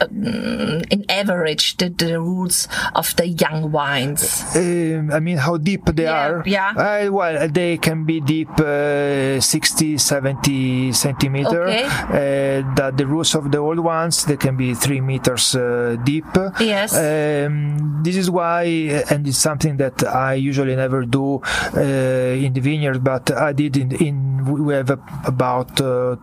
um, 0.00 0.83
in 0.90 1.04
average 1.09 1.76
the, 1.76 1.88
the 1.90 2.21
roots 2.21 2.69
of 2.95 3.14
the 3.16 3.28
young 3.28 3.71
wines? 3.73 4.45
Um, 4.57 5.11
I 5.12 5.21
mean, 5.21 5.37
how 5.38 5.57
deep 5.57 5.85
they 5.87 6.04
Yeah, 6.04 6.28
are. 6.28 6.42
yeah. 6.47 6.71
Uh, 6.76 7.12
well, 7.12 7.49
they 7.49 7.78
can 7.78 8.04
be 8.04 8.21
deep 8.21 8.50
uh, 8.61 9.40
60, 9.40 9.99
70 9.99 10.92
centimeter. 10.92 11.64
Okay. 11.69 11.85
Uh, 11.85 12.75
the, 12.75 12.92
the 12.97 13.07
roots 13.07 13.35
of 13.35 13.50
the 13.50 13.59
old 13.59 13.78
ones, 13.80 14.25
they 14.25 14.37
can 14.37 14.57
be 14.57 14.75
three 14.75 15.00
meters 15.00 15.54
uh, 15.54 15.97
deep. 16.04 16.26
Yes. 16.61 16.95
Um, 16.97 18.02
this 18.02 18.16
is 18.16 18.30
why, 18.30 18.62
and 19.11 19.26
it's 19.26 19.38
something 19.38 19.76
that 19.78 20.04
I 20.07 20.35
usually 20.35 20.76
never 20.76 21.04
do 21.04 21.40
uh, 21.76 21.80
in 21.80 22.52
the 22.52 22.61
vineyard, 22.61 23.02
but 23.04 23.30
I 23.30 23.52
did 23.52 23.76
in, 23.76 23.92
in 23.92 24.64
we 24.64 24.75
have 24.75 24.90
about 25.25 25.80
uh, 25.80 26.16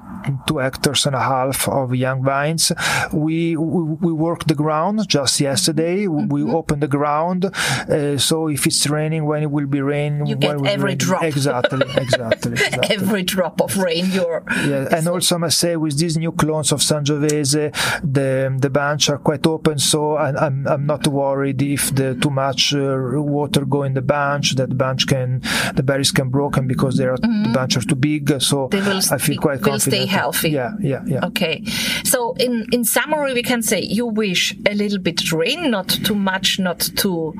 two 0.47 0.57
hectares 0.57 1.05
and 1.05 1.15
a 1.15 1.19
half 1.21 1.67
of 1.67 1.95
young 1.95 2.23
vines. 2.23 2.71
We 3.13 3.55
we, 3.55 3.83
we 4.07 4.13
worked 4.13 4.47
the 4.47 4.55
ground 4.55 5.07
just 5.07 5.39
yesterday. 5.39 6.07
We 6.07 6.37
Mm-hmm. 6.47 6.55
opened 6.55 6.81
the 6.83 6.87
ground, 6.87 7.45
uh, 7.45 8.17
so 8.17 8.47
if 8.47 8.65
it's 8.67 8.87
raining, 8.87 9.25
when 9.25 9.43
it 9.43 9.51
will 9.51 9.65
be 9.67 9.81
rain, 9.81 10.25
You 10.25 10.35
when 10.35 10.39
get 10.39 10.57
will 10.59 10.67
every 10.67 10.83
raining. 10.91 10.97
drop. 10.97 11.23
Exactly, 11.23 11.85
exactly, 12.05 12.51
exactly. 12.53 12.95
Every 12.95 13.23
drop 13.23 13.59
of 13.61 13.75
rain, 13.77 14.05
you're 14.11 14.43
Yeah, 14.71 14.87
and 14.95 15.07
also 15.07 15.35
I 15.35 15.39
must 15.39 15.57
say 15.59 15.75
with 15.75 15.97
these 15.97 16.15
new 16.17 16.31
clones 16.31 16.71
of 16.71 16.79
Sangiovese, 16.81 17.71
the 18.03 18.55
the 18.59 18.69
bunch 18.69 19.09
are 19.09 19.17
quite 19.17 19.45
open, 19.47 19.77
so 19.79 20.15
I, 20.15 20.29
I'm 20.45 20.67
I'm 20.67 20.85
not 20.85 21.07
worried 21.07 21.61
if 21.61 21.93
the 21.95 22.15
too 22.15 22.29
much 22.29 22.73
uh, 22.73 22.97
water 23.37 23.65
go 23.65 23.83
in 23.83 23.93
the 23.93 24.01
bunch, 24.01 24.55
that 24.55 24.69
the 24.69 24.75
bunch 24.75 25.07
can 25.07 25.41
the 25.75 25.83
berries 25.83 26.11
can 26.11 26.29
broken 26.29 26.67
because 26.67 26.97
they 26.97 27.05
are 27.05 27.17
the 27.17 27.51
bunch 27.53 27.77
are 27.77 27.81
too 27.91 27.95
big. 27.95 28.41
So 28.41 28.69
I 29.11 29.17
feel 29.17 29.37
quite 29.41 29.61
confident. 29.61 30.06
Healthy. 30.07 30.49
Yeah, 30.49 30.73
yeah, 30.79 31.03
yeah. 31.05 31.25
Okay. 31.25 31.63
So 32.03 32.33
in, 32.39 32.65
in 32.71 32.83
summary, 32.83 33.33
we 33.33 33.43
can 33.43 33.61
say 33.61 33.81
you 33.81 34.05
wish 34.05 34.55
a 34.65 34.73
little 34.73 34.99
bit 34.99 35.31
rain, 35.31 35.69
not 35.71 35.89
too 35.89 36.15
much, 36.15 36.59
not 36.59 36.79
too, 36.79 37.33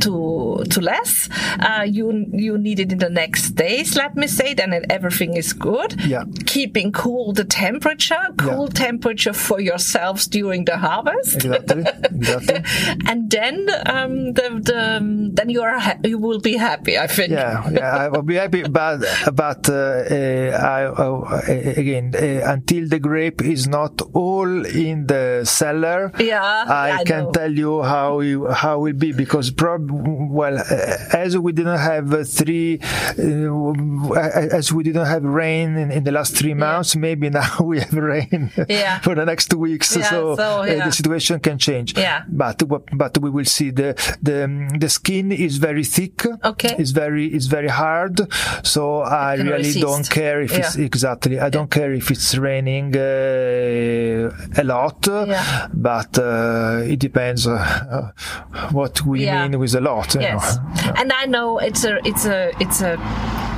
too, 0.00 0.64
too 0.70 0.80
less. 0.80 1.28
Uh, 1.60 1.84
you, 1.86 2.26
you 2.32 2.56
need 2.58 2.80
it 2.80 2.92
in 2.92 2.98
the 2.98 3.10
next 3.10 3.50
days, 3.50 3.96
let 3.96 4.16
me 4.16 4.26
say, 4.26 4.54
then 4.54 4.84
everything 4.90 5.36
is 5.36 5.52
good. 5.52 6.00
Yeah. 6.04 6.24
Keeping 6.46 6.92
cool 6.92 7.32
the 7.32 7.44
temperature, 7.44 8.26
cool 8.38 8.68
temperature 8.68 9.32
for 9.32 9.60
yourselves 9.60 10.26
during 10.26 10.64
the 10.64 10.76
harvest. 10.78 11.36
Exactly, 11.36 11.84
exactly. 12.04 12.62
and 13.06 13.30
then, 13.30 13.68
um, 13.86 14.32
the, 14.32 14.60
the, 14.62 15.30
then 15.34 15.48
you 15.50 15.62
are, 15.62 15.78
ha- 15.78 15.98
you 16.04 16.18
will 16.18 16.40
be 16.40 16.56
happy, 16.56 16.98
I 16.98 17.06
think. 17.06 17.30
Yeah, 17.30 17.68
yeah, 17.70 17.96
I 17.96 18.08
will 18.08 18.22
be 18.22 18.36
happy, 18.36 18.62
but 18.62 19.00
but 19.32 19.68
uh, 19.68 19.74
uh, 19.74 20.58
I, 20.62 20.84
uh, 20.84 21.72
uh, 22.14 22.52
until 22.52 22.88
the 22.88 22.98
grape 22.98 23.40
is 23.42 23.66
not 23.68 24.00
all 24.12 24.66
in 24.66 25.06
the 25.06 25.44
cellar. 25.44 26.10
Yeah, 26.18 26.42
I, 26.42 26.98
I 27.00 27.04
can 27.04 27.24
know. 27.24 27.32
tell 27.32 27.52
you 27.52 27.82
how 27.82 28.20
you, 28.20 28.48
how 28.48 28.80
will 28.80 28.92
be 29.06 29.12
because 29.12 29.50
prob 29.50 29.88
well 29.90 30.58
uh, 30.58 30.96
as 31.24 31.36
we 31.38 31.52
didn't 31.52 31.78
have 31.78 32.12
uh, 32.12 32.24
three 32.24 32.80
uh, 32.82 34.12
as 34.58 34.72
we 34.72 34.82
didn't 34.82 35.06
have 35.06 35.24
rain 35.24 35.76
in, 35.76 35.90
in 35.90 36.04
the 36.04 36.12
last 36.12 36.36
three 36.36 36.54
months, 36.54 36.96
maybe 36.96 37.30
now 37.30 37.56
we 37.60 37.80
have 37.80 37.92
rain 37.94 38.50
Yeah. 38.68 38.98
for 39.06 39.14
the 39.14 39.24
next 39.24 39.48
two 39.50 39.58
weeks. 39.58 39.96
Yeah, 39.96 40.10
so 40.10 40.36
so, 40.36 40.62
uh, 40.62 40.84
the 40.84 40.90
situation 40.90 41.40
can 41.40 41.58
change. 41.58 41.96
Yeah. 41.96 42.22
but 42.28 42.62
but 42.92 43.18
we 43.18 43.30
will 43.30 43.44
see 43.44 43.70
the 43.70 43.94
the 44.22 44.38
the 44.78 44.88
skin 44.88 45.32
is 45.32 45.58
very 45.58 45.84
thick. 45.84 46.26
Okay. 46.44 46.74
It's 46.78 46.90
very 46.90 47.26
it's 47.28 47.46
very 47.46 47.68
hard. 47.68 48.20
So 48.64 49.00
I 49.00 49.34
really 49.34 49.52
resist. 49.58 49.80
don't 49.80 50.08
care 50.10 50.40
if 50.40 50.52
it's 50.58 50.76
exactly. 50.76 51.38
I 51.40 51.48
don't 51.50 51.70
care 51.70 51.92
if 51.94 52.10
it's 52.10 52.36
raining 52.36 52.94
uh, 52.96 54.30
a 54.60 54.64
lot, 54.64 55.06
Yeah. 55.06 55.68
but 55.72 56.18
uh, 56.18 56.82
it 56.92 56.98
depends 56.98 57.46
uh, 57.46 58.10
what 58.72 59.02
we 59.06 59.24
Yeah. 59.24 59.42
mean 59.48 59.58
with 59.60 59.74
a 59.74 59.80
lot. 59.80 60.14
Yes, 60.20 60.58
and 60.96 61.12
I 61.12 61.26
know 61.26 61.58
it's 61.58 61.84
a 61.84 61.98
it's 62.04 62.26
a 62.26 62.50
it's 62.60 62.80
a 62.82 62.96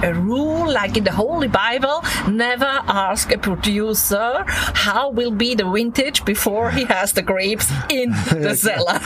a 0.06 0.14
rule 0.14 0.66
like 0.72 0.96
in 0.96 1.04
the 1.04 1.12
Holy 1.12 1.48
Bible. 1.48 2.02
Never 2.28 2.72
ask 2.86 3.32
a 3.32 3.38
producer 3.38 4.44
how 4.86 5.10
will 5.10 5.30
be 5.44 5.54
the 5.54 5.68
vintage 5.70 6.24
before 6.24 6.70
he 6.70 6.84
has 6.84 7.12
the 7.12 7.22
grapes 7.22 7.68
in 7.90 8.10
the 8.44 8.54
cellar. 8.54 8.98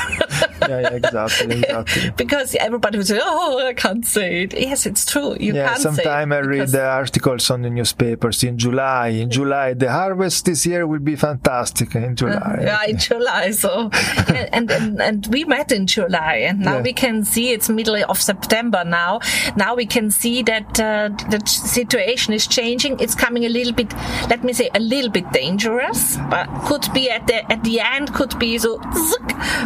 yeah, 0.68 0.80
yeah, 0.80 0.90
exactly, 1.00 1.58
exactly. 1.64 2.10
because 2.16 2.54
everybody 2.66 2.98
will 2.98 3.04
say, 3.14 3.20
"Oh, 3.22 3.66
I 3.66 3.74
can't 3.84 4.04
say 4.16 4.28
it." 4.44 4.50
Yes, 4.68 4.86
it's 4.86 5.04
true. 5.12 5.36
You 5.40 5.54
Yeah, 5.54 5.68
can't 5.68 5.78
say 5.78 5.82
sometime 5.88 6.32
I 6.32 6.40
read 6.54 6.68
the 6.68 6.84
articles 7.02 7.50
on 7.50 7.62
the 7.62 7.70
newspapers 7.70 8.42
in 8.44 8.58
July. 8.58 9.08
In 9.24 9.30
July, 9.30 9.74
the 9.74 9.90
harvest 9.90 10.44
this 10.44 10.66
year 10.66 10.86
will 10.86 11.04
be 11.12 11.16
fantastic 11.16 11.94
in 11.94 12.14
July. 12.16 12.58
Yeah, 12.68 12.84
in 12.92 12.98
July. 13.08 13.50
So, 13.52 13.90
and, 14.28 14.48
and, 14.56 14.70
and, 14.70 15.02
and 15.02 15.26
we 15.34 15.44
met 15.44 15.72
in 15.72 15.86
July 15.86 16.34
and 16.48 16.60
now 16.60 16.76
Yeah. 16.76 16.82
we 16.88 16.92
can 16.92 17.24
see 17.24 17.44
it's 17.54 17.68
middle 17.68 17.96
of 18.12 18.18
September 18.20 18.82
now. 18.84 19.20
Now 19.56 19.74
we 19.74 19.86
can 19.86 20.10
see 20.10 20.42
that 20.42 20.70
uh, 20.80 20.89
the 21.32 21.40
situation 21.46 22.32
is 22.34 22.46
changing. 22.46 22.98
It's 23.00 23.14
coming 23.14 23.44
a 23.44 23.48
little 23.48 23.72
bit, 23.72 23.92
let 24.28 24.44
me 24.44 24.52
say, 24.52 24.70
a 24.74 24.80
little 24.80 25.10
bit 25.10 25.30
dangerous, 25.32 26.16
but 26.30 26.46
could 26.66 26.86
be 26.92 27.10
at 27.10 27.26
the, 27.26 27.38
at 27.52 27.62
the 27.64 27.80
end, 27.80 28.12
could 28.14 28.38
be 28.38 28.58
so, 28.58 28.80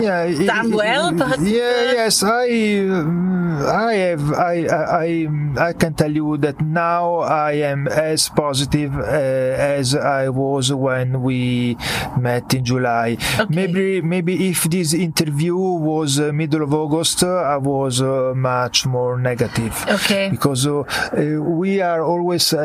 yeah, 0.00 0.26
done 0.46 0.72
i- 0.72 0.76
well, 0.76 1.12
but, 1.12 1.40
yeah, 1.40 1.62
uh, 1.90 1.92
yes, 1.98 2.22
I, 2.22 2.78
um, 2.90 3.62
I 3.66 3.92
have, 3.94 4.32
I, 4.32 4.54
I, 4.66 5.28
I, 5.68 5.72
can 5.72 5.94
tell 5.94 6.10
you 6.10 6.36
that 6.38 6.60
now 6.60 7.18
I 7.18 7.52
am 7.52 7.88
as 7.88 8.28
positive 8.28 8.96
uh, 8.96 9.02
as 9.02 9.94
I 9.94 10.28
was 10.28 10.72
when 10.72 11.22
we 11.22 11.76
met 12.18 12.52
in 12.54 12.64
July. 12.64 13.16
Maybe, 13.48 14.00
maybe 14.00 14.48
if 14.48 14.64
this 14.64 14.92
interview 14.94 15.56
was 15.56 16.18
uh, 16.20 16.32
middle 16.32 16.62
of 16.62 16.72
August, 16.74 17.22
uh, 17.22 17.28
I 17.28 17.56
was 17.56 18.00
uh, 18.02 18.32
much 18.34 18.86
more 18.86 19.18
negative. 19.18 19.74
Okay. 19.88 20.28
Because 20.30 20.66
uh, 20.66 20.80
uh, 20.80 21.03
we 21.12 21.80
are 21.80 22.02
always 22.02 22.52
uh, 22.52 22.58
uh, 22.58 22.62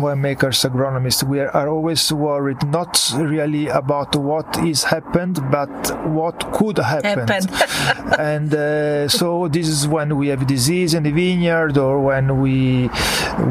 winemakers, 0.00 0.68
agronomists. 0.68 1.22
We 1.22 1.40
are, 1.40 1.50
are 1.50 1.68
always 1.68 2.12
worried 2.12 2.62
not 2.66 3.12
really 3.16 3.68
about 3.68 4.16
what 4.16 4.56
is 4.64 4.84
happened, 4.84 5.38
but 5.50 5.68
what 6.08 6.52
could 6.52 6.78
happen. 6.78 7.28
And 8.18 8.52
uh, 8.52 9.08
so 9.08 9.46
this 9.48 9.68
is 9.68 9.86
when 9.86 10.16
we 10.16 10.28
have 10.28 10.46
disease 10.46 10.92
in 10.94 11.02
the 11.04 11.12
vineyard, 11.12 11.78
or 11.78 12.00
when 12.00 12.40
we 12.40 12.90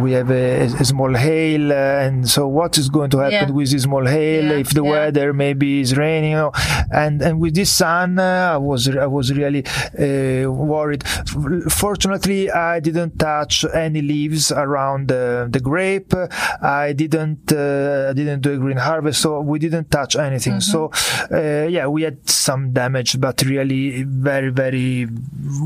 we 0.04 0.12
have 0.12 0.30
a, 0.30 0.64
a 0.66 0.86
small 0.86 1.14
hail, 1.14 1.72
uh, 1.72 1.76
and 1.76 2.28
so 2.30 2.48
what 2.48 2.78
is 2.78 2.90
going 2.90 3.10
to 3.12 3.20
happen 3.20 3.50
Yeah. 3.50 3.56
with 3.56 3.72
this 3.72 3.84
small 3.84 4.06
hail 4.06 4.44
Yeah, 4.46 4.58
if 4.64 4.70
the 4.72 4.84
yeah. 4.84 4.92
weather 4.92 5.34
maybe 5.34 5.80
is 5.80 5.96
raining, 5.96 6.32
you 6.32 6.38
know? 6.38 6.52
and 6.92 7.22
and 7.22 7.40
with 7.40 7.56
this 7.56 7.72
sun, 7.72 8.20
uh, 8.20 8.52
I 8.56 8.58
was 8.58 8.90
I 8.90 9.06
was 9.06 9.32
really 9.32 9.64
uh, 9.98 10.52
worried. 10.52 11.04
Fortunately, 11.70 12.52
I 12.52 12.80
didn't 12.80 13.18
touch 13.20 13.64
any 13.74 13.87
leaves 13.96 14.52
around 14.52 15.08
the, 15.08 15.48
the 15.50 15.60
grape. 15.60 16.14
I 16.62 16.94
didn't 16.94 17.52
uh, 17.52 18.14
didn't 18.14 18.42
do 18.42 18.54
a 18.54 18.58
green 18.58 18.78
harvest, 18.78 19.22
so 19.22 19.42
we 19.42 19.60
didn't 19.60 19.92
touch 19.92 20.16
anything. 20.16 20.60
So 20.62 20.92
uh, 21.32 21.68
yeah, 21.68 21.88
we 21.88 22.04
had 22.04 22.28
some 22.30 22.72
damage, 22.74 23.20
but 23.20 23.42
really 23.44 24.04
very 24.04 24.50
very 24.50 25.08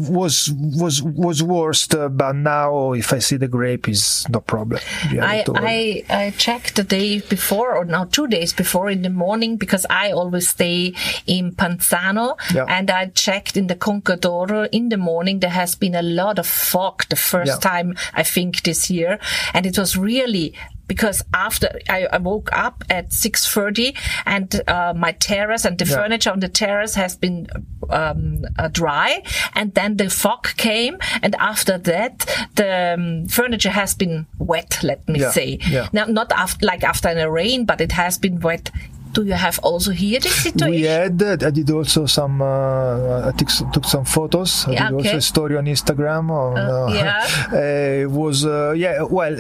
was 0.10 0.52
was 0.54 1.02
was 1.04 1.44
worst. 1.44 1.96
Uh, 1.96 2.10
but 2.10 2.36
now, 2.36 2.94
if 2.94 3.14
I 3.14 3.20
see 3.20 3.38
the 3.38 3.48
grape, 3.48 3.88
is 3.88 4.26
no 4.30 4.40
problem. 4.40 4.80
I. 5.22 5.44
I 5.56 6.04
I 6.10 6.30
checked 6.38 6.76
the 6.76 6.84
day 6.84 7.20
before 7.20 7.76
or 7.76 7.86
now 7.86 8.06
two 8.06 8.28
days 8.28 8.54
before 8.54 8.90
in 8.90 9.02
the 9.02 9.10
morning 9.10 9.58
because 9.58 9.86
I 9.90 10.12
always 10.12 10.50
stay 10.50 10.94
in 11.28 11.52
Panzano 11.54 12.38
Yeah. 12.54 12.66
and 12.68 12.90
I 12.92 13.08
checked 13.08 13.58
in 13.58 13.68
the 13.68 13.76
Conca 13.76 14.18
d'Oro 14.18 14.66
in 14.72 14.90
the 14.90 14.98
morning 14.98 15.40
there 15.40 15.50
has 15.52 15.76
been 15.76 15.96
a 15.96 16.02
lot 16.02 16.40
of 16.40 16.48
fog 16.48 17.06
the 17.10 17.16
first 17.16 17.48
Yeah. 17.48 17.58
time 17.72 17.96
I 18.14 18.24
think 18.24 18.64
this 18.64 18.90
year. 18.90 19.20
And 19.54 19.66
it 19.66 19.78
was 19.78 19.96
really 19.98 20.54
because 20.88 21.24
after 21.34 21.80
I, 21.90 22.06
I 22.12 22.18
woke 22.18 22.50
up 22.52 22.84
at 22.90 23.12
6.30 23.12 23.96
and 24.26 24.62
uh, 24.68 24.94
my 24.94 25.14
terrace 25.14 25.64
and 25.64 25.78
the 25.78 25.86
Yeah. 25.86 25.96
furniture 25.96 26.32
on 26.32 26.42
the 26.42 26.50
terrace 26.50 26.96
has 26.96 27.16
been 27.16 27.48
um, 27.90 28.44
uh, 28.60 28.68
dry. 28.68 29.24
And 29.56 29.74
then 29.74 29.96
the 29.98 30.10
fog 30.10 30.54
came. 30.58 30.98
And 31.24 31.34
after 31.40 31.78
that 31.78 32.26
the 32.56 32.96
um, 32.98 33.28
furniture 33.28 33.70
has 33.70 33.94
been 33.96 34.26
wet 34.38 34.80
let 34.84 35.08
me 35.08 35.22
Yeah, 35.22 35.32
say. 35.32 35.60
Yeah. 35.70 35.88
now 35.94 36.06
not 36.06 36.32
after 36.34 36.66
like 36.66 36.84
after 36.84 37.08
a 37.08 37.30
rain 37.32 37.66
but 37.66 37.80
it 37.80 37.94
has 37.94 38.18
been 38.18 38.40
wet 38.42 38.70
do 39.14 39.24
you 39.24 39.34
have 39.34 39.60
also 39.64 39.92
here 39.92 40.20
this 40.20 40.36
situation 40.44 40.72
We 40.72 40.82
had. 40.84 41.22
I 41.24 41.50
did 41.52 41.70
also 41.70 42.06
some. 42.06 42.42
Uh, 42.42 43.28
I 43.28 43.32
took, 43.38 43.50
took 43.74 43.86
some 43.86 44.06
photos. 44.06 44.66
I 44.68 44.72
Yeah, 44.74 44.90
did 44.90 44.96
also 44.98 45.18
a 45.18 45.22
story 45.22 45.58
on 45.58 45.66
Instagram. 45.66 46.30
On, 46.32 46.58
Uh, 46.58 46.62
uh, 46.62 46.94
yeah. 47.00 48.06
uh, 48.06 48.10
was 48.10 48.46
uh, 48.46 48.72
yeah. 48.76 49.04
Well, 49.04 49.36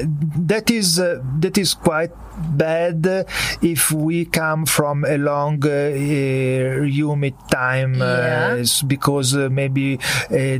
that 0.51 0.69
is 0.71 0.99
uh, 0.99 1.21
that 1.39 1.57
is 1.57 1.73
quite 1.73 2.11
bad 2.41 3.25
if 3.61 3.91
we 3.91 4.25
come 4.25 4.65
from 4.65 5.05
a 5.05 5.17
long 5.17 5.59
uh, 5.65 5.69
uh, 5.71 6.83
humid 6.83 7.35
time 7.49 7.95
Yeah. 7.95 8.57
uh, 8.61 8.65
because 8.87 9.35
uh, 9.35 9.49
maybe 9.51 9.97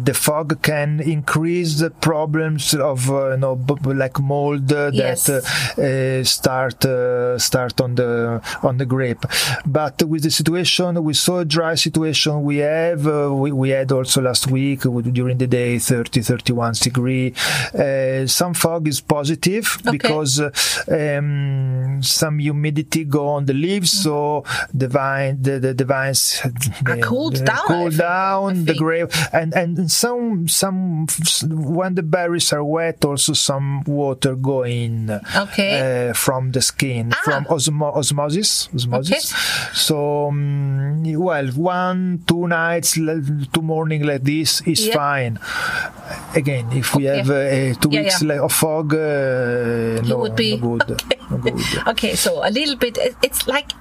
the 0.07 0.13
fog 0.25 0.61
can 0.61 0.99
increase 0.99 1.79
the 1.79 1.89
problems 1.89 2.73
of 2.73 3.09
uh, 3.09 3.31
you 3.31 3.37
know 3.37 3.55
like 4.03 4.19
mold 4.19 4.71
Yes. 4.71 5.25
that 5.25 5.43
uh, 5.77 5.81
uh, 5.81 6.23
start 6.23 6.85
uh, 6.85 7.37
start 7.37 7.75
on 7.81 7.95
the 7.95 8.41
on 8.63 8.77
the 8.77 8.85
grape 8.85 9.23
but 9.65 9.95
with 10.03 10.23
the 10.23 10.31
situation 10.31 11.03
we 11.03 11.13
saw 11.13 11.39
a 11.39 11.45
dry 11.45 11.75
situation 11.75 12.43
we 12.43 12.57
have 12.57 13.07
uh, 13.07 13.29
we, 13.33 13.51
we 13.51 13.69
had 13.69 13.91
also 13.91 14.21
last 14.21 14.47
week 14.57 14.85
with- 14.85 15.11
during 15.13 15.37
the 15.37 15.47
day 15.47 15.77
30 15.79 16.21
31 16.21 16.73
degree 16.81 17.33
uh, 17.77 18.25
some 18.27 18.53
fog 18.53 18.87
is 18.87 18.99
positive 19.01 19.65
Okay. 19.81 19.91
because 19.97 20.39
uh, 20.39 20.49
um, 20.89 21.70
some 22.01 22.39
humidity 22.39 23.03
go 23.05 23.27
on 23.29 23.45
the 23.45 23.53
leaves 23.53 23.91
so 23.91 24.43
the 24.73 24.87
vine 24.87 25.41
the, 25.41 25.59
the, 25.59 25.73
the 25.73 25.85
vines 25.85 26.41
they- 26.85 26.99
cooled 27.01 27.35
they 27.37 27.45
down, 27.45 27.65
cool 27.67 27.89
down 27.89 28.65
the 28.65 28.73
grape 28.75 29.11
and 29.33 29.53
and 29.53 29.91
some 29.91 30.47
some 30.47 31.05
when 31.49 31.95
the 31.95 32.03
berries 32.03 32.51
are 32.53 32.63
wet 32.63 33.03
also 33.05 33.33
some 33.33 33.83
water 33.85 34.35
go 34.35 34.63
in 34.63 35.09
Okay. 35.35 36.09
uh, 36.09 36.13
from 36.13 36.51
the 36.51 36.61
skin 36.61 37.11
from 37.23 37.45
Ah. 37.49 37.53
osmo- 37.53 37.95
osmosis 37.95 38.69
osmosis 38.73 39.33
so 39.73 40.27
um, 40.29 41.03
well 41.17 41.47
one 41.57 42.23
two 42.27 42.47
nights 42.47 42.93
two 43.53 43.61
morning 43.61 44.03
like 44.03 44.23
this 44.23 44.61
is 44.65 44.87
Yeah. 44.87 44.93
fine 44.95 45.39
again 46.35 46.65
if 46.71 46.95
we 46.95 47.07
Okay. 47.09 47.17
have 47.17 47.29
uh, 47.29 47.79
two 47.81 47.89
Yeah, 47.91 48.01
weeks 48.01 48.21
yeah. 48.23 48.41
of 48.45 48.51
fog 48.53 48.93
uh, 48.93 50.01
no, 50.03 50.17
would 50.19 50.35
be- 50.35 50.57
no 50.57 50.77
good 50.77 51.01
no 51.31 51.37
good 51.37 51.59
okay 51.87 52.15
so 52.15 52.45
a 52.45 52.49
little 52.51 52.75
bit 52.75 52.97
it's 53.21 53.47
like 53.47 53.71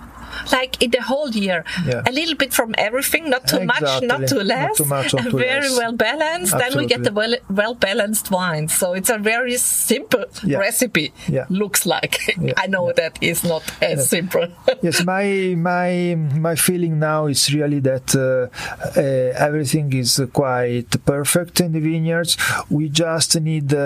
like 0.52 0.80
in 0.82 0.90
the 0.90 1.02
whole 1.02 1.30
year 1.30 1.64
Yeah. 1.86 2.02
a 2.06 2.12
little 2.12 2.36
bit 2.42 2.52
from 2.52 2.74
everything 2.78 3.30
not 3.30 3.46
too 3.46 3.64
much 3.64 3.80
not 3.82 4.02
Exactly. 4.02 4.26
too 4.28 4.36
Not 4.44 4.46
less 4.46 4.76
too 4.76 4.84
much, 4.84 5.14
not 5.14 5.24
too 5.30 5.38
very 5.38 5.68
less. 5.68 5.78
well 5.78 5.92
balanced 5.92 6.52
then 6.58 6.72
we 6.78 6.86
get 6.86 7.02
the 7.04 7.12
well, 7.12 7.34
well 7.60 7.74
balanced 7.74 8.30
wine 8.30 8.68
so 8.68 8.92
it's 8.98 9.10
a 9.10 9.18
very 9.18 9.56
simple 9.56 10.24
Yeah. 10.44 10.58
recipe 10.58 11.12
Yeah. 11.28 11.46
looks 11.48 11.86
like 11.94 12.14
i 12.56 12.66
know 12.66 12.92
that 13.00 13.14
is 13.20 13.44
not 13.44 13.62
as 13.82 14.08
simple 14.08 14.46
yes 14.86 15.04
my 15.04 15.54
my 15.56 16.14
my 16.48 16.54
feeling 16.66 16.98
now 16.98 17.26
is 17.26 17.42
really 17.58 17.80
that 17.80 18.08
uh, 18.14 18.48
uh, 18.96 19.46
everything 19.46 19.92
is 19.92 20.20
quite 20.32 20.90
perfect 21.04 21.60
in 21.60 21.72
the 21.72 21.80
vineyards 21.80 22.36
we 22.70 22.88
just 22.88 23.30
need 23.40 23.72
uh, 23.72 23.78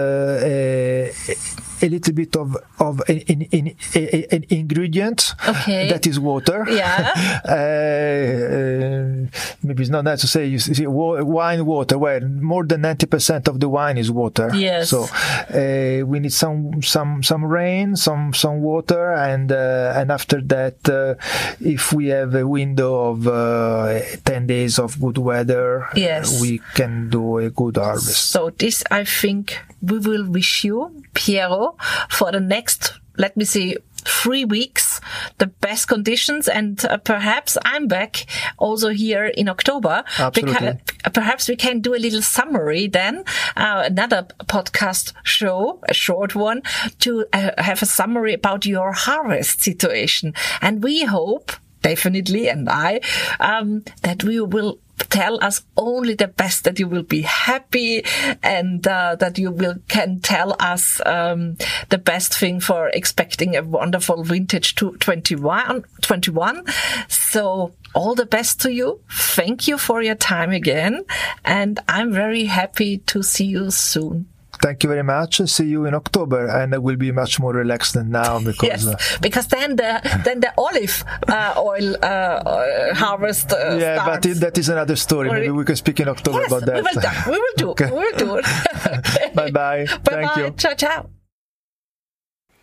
a, 0.43 1.13
a 1.83 1.89
little 1.89 2.15
bit 2.15 2.37
of 2.37 2.57
of 2.79 3.03
an, 3.09 3.23
an, 3.29 3.47
an, 3.53 3.67
an 4.37 4.45
ingredient 4.51 5.35
Okay. 5.49 5.89
that 5.89 6.07
is 6.07 6.19
water 6.35 6.59
Yeah. 6.81 7.01
uh, 7.57 9.29
maybe 9.67 9.81
it's 9.83 9.91
not 9.97 10.05
nice 10.05 10.21
to 10.25 10.27
say 10.35 10.43
you 10.47 10.59
see 10.59 10.87
wine 10.87 11.63
water 11.67 11.97
well 11.99 12.21
more 12.55 12.65
than 12.71 12.83
90% 12.83 13.49
of 13.49 13.61
the 13.61 13.69
wine 13.69 13.97
is 13.99 14.11
water 14.11 14.49
Yes. 14.55 14.91
so 14.93 14.99
uh, 15.05 16.05
we 16.11 16.17
need 16.25 16.33
some 16.33 16.83
some 16.83 17.23
some 17.23 17.43
rain 17.59 17.97
some 18.07 18.33
some 18.43 18.57
water 18.71 19.05
and 19.13 19.47
uh, 19.53 19.93
and 19.99 20.11
after 20.17 20.39
that 20.55 20.77
if 21.61 21.93
we 21.93 22.05
have 22.09 22.35
a 22.35 22.47
window 22.47 22.93
of 23.11 23.19
uh, 23.27 24.01
10 24.25 24.47
days 24.47 24.79
of 24.79 25.01
good 25.01 25.19
weather 25.19 25.89
Yes. 25.95 26.41
we 26.41 26.61
can 26.75 27.11
do 27.11 27.39
a 27.39 27.51
good 27.51 27.77
harvest 27.77 28.31
So 28.35 28.51
this, 28.51 28.83
I 28.91 29.05
think, 29.05 29.45
we 29.83 29.99
will 29.99 30.25
wish 30.39 30.65
you, 30.65 30.79
Piero, 31.15 31.77
for 32.11 32.33
the 32.33 32.41
next, 32.41 32.81
let 33.17 33.37
me 33.37 33.45
see, 33.45 33.77
three 34.05 34.45
weeks, 34.45 35.01
the 35.39 35.47
best 35.47 35.89
conditions, 35.89 36.49
and 36.49 36.85
uh, 36.85 36.97
perhaps 36.99 37.57
I'm 37.65 37.89
back 37.89 38.27
also 38.59 38.91
here 38.91 39.27
in 39.27 39.49
October. 39.49 40.05
Absolutely. 40.19 40.79
Perhaps 41.13 41.49
we 41.49 41.57
can 41.57 41.81
do 41.81 41.95
a 41.95 41.99
little 41.99 42.23
summary 42.23 42.87
then, 42.87 43.25
uh, 43.57 43.83
another 43.87 44.27
podcast 44.45 45.13
show, 45.23 45.81
a 45.89 45.95
short 45.95 46.35
one, 46.35 46.63
to 47.01 47.27
uh, 47.33 47.51
have 47.59 47.83
a 47.83 47.87
summary 47.87 48.35
about 48.35 48.67
your 48.67 48.93
harvest 48.93 49.63
situation. 49.63 50.35
And 50.61 50.83
we 50.83 51.05
hope, 51.05 51.53
definitely, 51.83 52.49
and 52.49 52.69
I, 52.69 53.01
um, 53.41 53.85
that 54.03 54.25
we 54.25 54.41
will 54.41 54.79
tell 54.99 55.43
us 55.43 55.63
only 55.77 56.15
the 56.15 56.29
best 56.29 56.65
that 56.65 56.79
you 56.79 56.89
will 56.89 57.03
be 57.03 57.23
happy 57.23 58.05
and 58.43 58.87
uh, 58.87 59.17
that 59.17 59.39
you 59.39 59.51
will 59.51 59.77
can 59.89 60.21
tell 60.21 60.57
us 60.61 61.01
um, 61.07 61.57
the 61.89 61.99
best 61.99 62.37
thing 62.39 62.61
for 62.61 62.89
expecting 62.91 63.57
a 63.57 63.63
wonderful 63.63 64.23
vintage 64.23 64.75
to 64.75 64.93
21 64.99 65.85
21 66.01 66.65
so 67.09 67.73
all 67.95 68.17
the 68.17 68.27
best 68.27 68.61
to 68.61 68.73
you. 68.73 69.01
Thank 69.09 69.69
you 69.69 69.79
for 69.79 70.03
your 70.03 70.17
time 70.17 70.51
again. 70.51 71.05
And 71.45 71.79
i'm 71.89 72.13
very 72.13 72.47
happy 72.47 72.99
to 72.99 73.23
see 73.23 73.47
you 73.47 73.71
soon 73.71 74.27
thank 74.65 74.79
you 74.83 74.89
very 74.95 75.03
much 75.17 75.33
see 75.57 75.69
you 75.75 75.81
in 75.89 75.95
october 76.03 76.41
and 76.59 76.69
i 76.75 76.79
will 76.87 76.97
be 77.07 77.11
much 77.23 77.35
more 77.43 77.53
relaxed 77.63 77.93
than 77.97 78.09
now 78.23 78.33
because 78.51 78.85
Yes, 78.85 78.87
uh, 78.87 78.97
because 79.27 79.47
then 79.49 79.71
the 79.81 79.91
then 80.27 80.39
the 80.45 80.53
olive 80.67 80.97
uh, 81.29 81.53
oil 81.73 81.89
uh, 82.03 82.07
uh, 82.07 82.95
harvest. 83.03 83.53
Uh, 83.53 83.77
yeah 83.85 83.97
but 83.97 84.23
starts. 84.23 84.27
it, 84.27 84.41
that 84.45 84.57
is 84.63 84.69
another 84.77 84.97
story 85.07 85.29
Or- 85.29 85.35
maybe 85.39 85.51
we 85.61 85.65
can 85.71 85.77
speak 85.85 85.99
in 86.01 86.09
october 86.09 86.41
yes, 86.41 86.49
about 86.53 86.65
that 86.67 86.75
we 86.77 86.83
will 86.83 86.97
do. 87.05 87.31
We 87.33 87.39
will 87.43 87.57
do. 87.63 87.69
Okay. 87.75 87.91
We 87.97 87.99
will 88.05 88.17
do 88.25 88.31
it. 88.41 88.47
bye 89.39 89.51
bye 89.51 89.85
Bye 89.85 90.13
thank 90.15 90.35
bye. 90.35 90.41
you 90.43 90.51
Ciao, 90.63 90.75
ciao. 90.75 91.11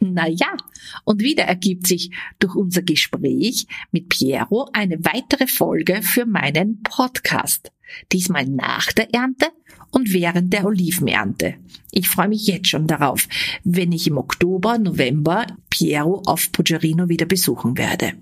Naja, 0.04 0.58
und 1.06 1.22
wieder 1.22 1.44
ergibt 1.44 1.86
sich 1.86 2.10
durch 2.40 2.56
unser 2.56 2.82
Gespräch 2.82 3.68
mit 3.92 4.10
Piero 4.10 4.68
eine 4.74 4.98
weitere 5.06 5.46
Folge 5.46 6.02
für 6.02 6.26
meinen 6.26 6.82
Podcast. 6.82 7.72
Diesmal 8.12 8.46
nach 8.46 8.92
der 8.94 9.14
Ernte 9.14 9.52
und 9.92 10.14
während 10.14 10.52
der 10.52 10.66
Olivenernte. 10.66 11.56
Ich 11.92 12.08
freue 12.08 12.30
mich 12.30 12.48
jetzt 12.48 12.70
schon 12.70 12.88
darauf, 12.88 13.28
wenn 13.64 13.92
ich 13.92 14.08
im 14.08 14.18
Oktober, 14.18 14.78
November 14.78 15.46
Piero 15.70 16.24
auf 16.26 16.52
Poggerino 16.52 17.10
wieder 17.10 17.26
besuchen 17.26 17.78
werde. 17.78 18.14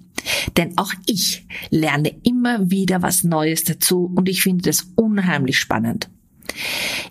Denn 0.58 0.78
auch 0.78 0.94
ich 1.06 1.46
lerne 1.70 2.14
immer 2.24 2.70
wieder 2.70 3.02
was 3.02 3.24
Neues 3.24 3.64
dazu 3.64 4.12
und 4.16 4.28
ich 4.28 4.42
finde 4.42 4.64
das 4.64 4.92
unheimlich 4.96 5.58
spannend. 5.58 6.10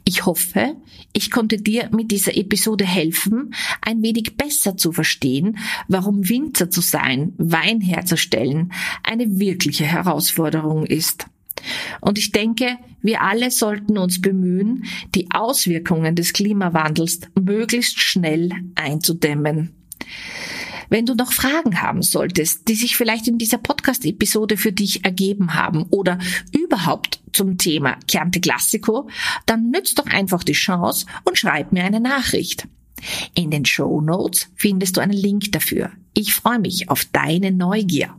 Ich 0.05 0.27
hoffe, 0.27 0.77
ich 1.12 1.31
konnte 1.31 1.59
dir 1.59 1.90
mit 1.94 2.11
dieser 2.11 2.37
Episode 2.37 2.85
helfen, 2.85 3.55
ein 3.81 4.03
wenig 4.03 4.37
besser 4.37 4.77
zu 4.77 4.92
verstehen, 4.92 5.59
warum 5.87 6.29
Winzer 6.29 6.71
zu 6.71 6.81
sein, 6.81 7.35
Wein 7.38 7.81
herzustellen, 7.81 8.73
eine 9.03 9.38
wirkliche 9.38 9.85
Herausforderung 9.85 10.87
ist. 10.87 11.27
Und 12.00 12.18
ich 12.18 12.33
denke, 12.33 12.78
wir 13.02 13.22
alle 13.22 13.50
sollten 13.50 13.98
uns 13.98 14.20
bemühen, 14.20 14.85
die 15.14 15.28
Auswirkungen 15.33 16.14
des 16.14 16.33
Klimawandels 16.33 17.20
möglichst 17.40 18.00
schnell 18.00 18.50
einzudämmen. 18.74 19.74
Wenn 20.90 21.04
du 21.04 21.14
noch 21.14 21.33
Fragen 21.33 21.83
haben 21.83 22.02
solltest, 22.02 22.68
die 22.68 22.74
sich 22.74 22.96
vielleicht 22.96 23.28
in 23.28 23.38
dieser 23.38 23.59
Podcast-Episode 23.59 24.57
für 24.57 24.72
dich 24.72 25.04
ergeben 25.04 25.54
haben 25.54 25.85
oder 25.90 26.18
überhaupt 26.52 27.20
zum 27.33 27.59
Thema 27.59 27.98
Chianti 28.07 28.40
Classico, 28.40 29.09
dann 29.44 29.70
nützt 29.70 29.98
doch 29.98 30.07
einfach 30.07 30.42
die 30.42 30.52
Chance 30.52 31.07
und 31.24 31.38
schreib 31.38 31.72
mir 31.72 31.85
eine 31.85 32.00
Nachricht. 32.00 32.66
In 33.35 33.50
den 33.50 33.64
Show 33.64 34.00
Notes 34.00 34.48
findest 34.57 34.96
du 34.96 35.00
einen 35.00 35.12
Link 35.12 35.52
dafür. 35.52 35.92
Ich 36.14 36.35
freue 36.35 36.59
mich 36.59 36.88
auf 36.88 37.04
deine 37.04 37.52
Neugier. 37.52 38.14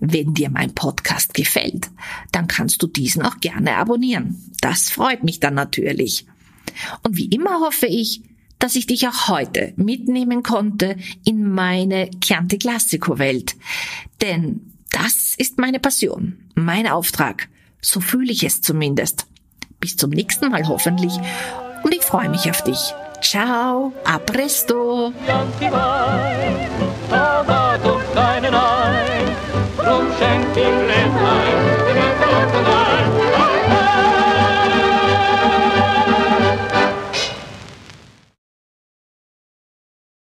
Wenn 0.00 0.34
dir 0.34 0.50
mein 0.50 0.74
Podcast 0.74 1.34
gefällt, 1.34 1.90
dann 2.32 2.46
kannst 2.48 2.82
du 2.82 2.86
diesen 2.86 3.22
auch 3.22 3.38
gerne 3.40 3.76
abonnieren. 3.76 4.50
Das 4.60 4.90
freut 4.90 5.22
mich 5.22 5.40
dann 5.40 5.54
natürlich. 5.54 6.26
Und 7.02 7.16
wie 7.16 7.26
immer 7.26 7.60
hoffe 7.60 7.86
ich, 7.86 8.22
dass 8.58 8.76
ich 8.76 8.86
dich 8.86 9.08
auch 9.08 9.28
heute 9.28 9.72
mitnehmen 9.76 10.42
konnte 10.42 10.96
in 11.24 11.50
meine 11.50 12.10
Chianti 12.20 12.58
Classico 12.58 13.18
Welt. 13.18 13.56
Denn 14.20 14.72
das 14.90 15.34
ist 15.36 15.58
meine 15.58 15.80
Passion, 15.80 16.38
mein 16.54 16.86
Auftrag. 16.86 17.48
So 17.80 18.00
fühle 18.00 18.32
ich 18.32 18.44
es 18.44 18.60
zumindest. 18.60 19.26
Bis 19.80 19.96
zum 19.96 20.10
nächsten 20.10 20.50
Mal 20.50 20.68
hoffentlich. 20.68 21.12
Und 21.82 21.94
ich 21.94 22.02
freue 22.02 22.28
mich 22.28 22.50
auf 22.50 22.62
dich. 22.62 22.92
Ciao, 23.22 23.92
a 24.04 24.18
presto. 24.18 25.12
zum 29.90 30.06
Schenking 30.18 30.86
Gläslein, 30.86 31.58
in 31.88 31.94
den 31.96 32.12
Krokodil. 32.20 33.49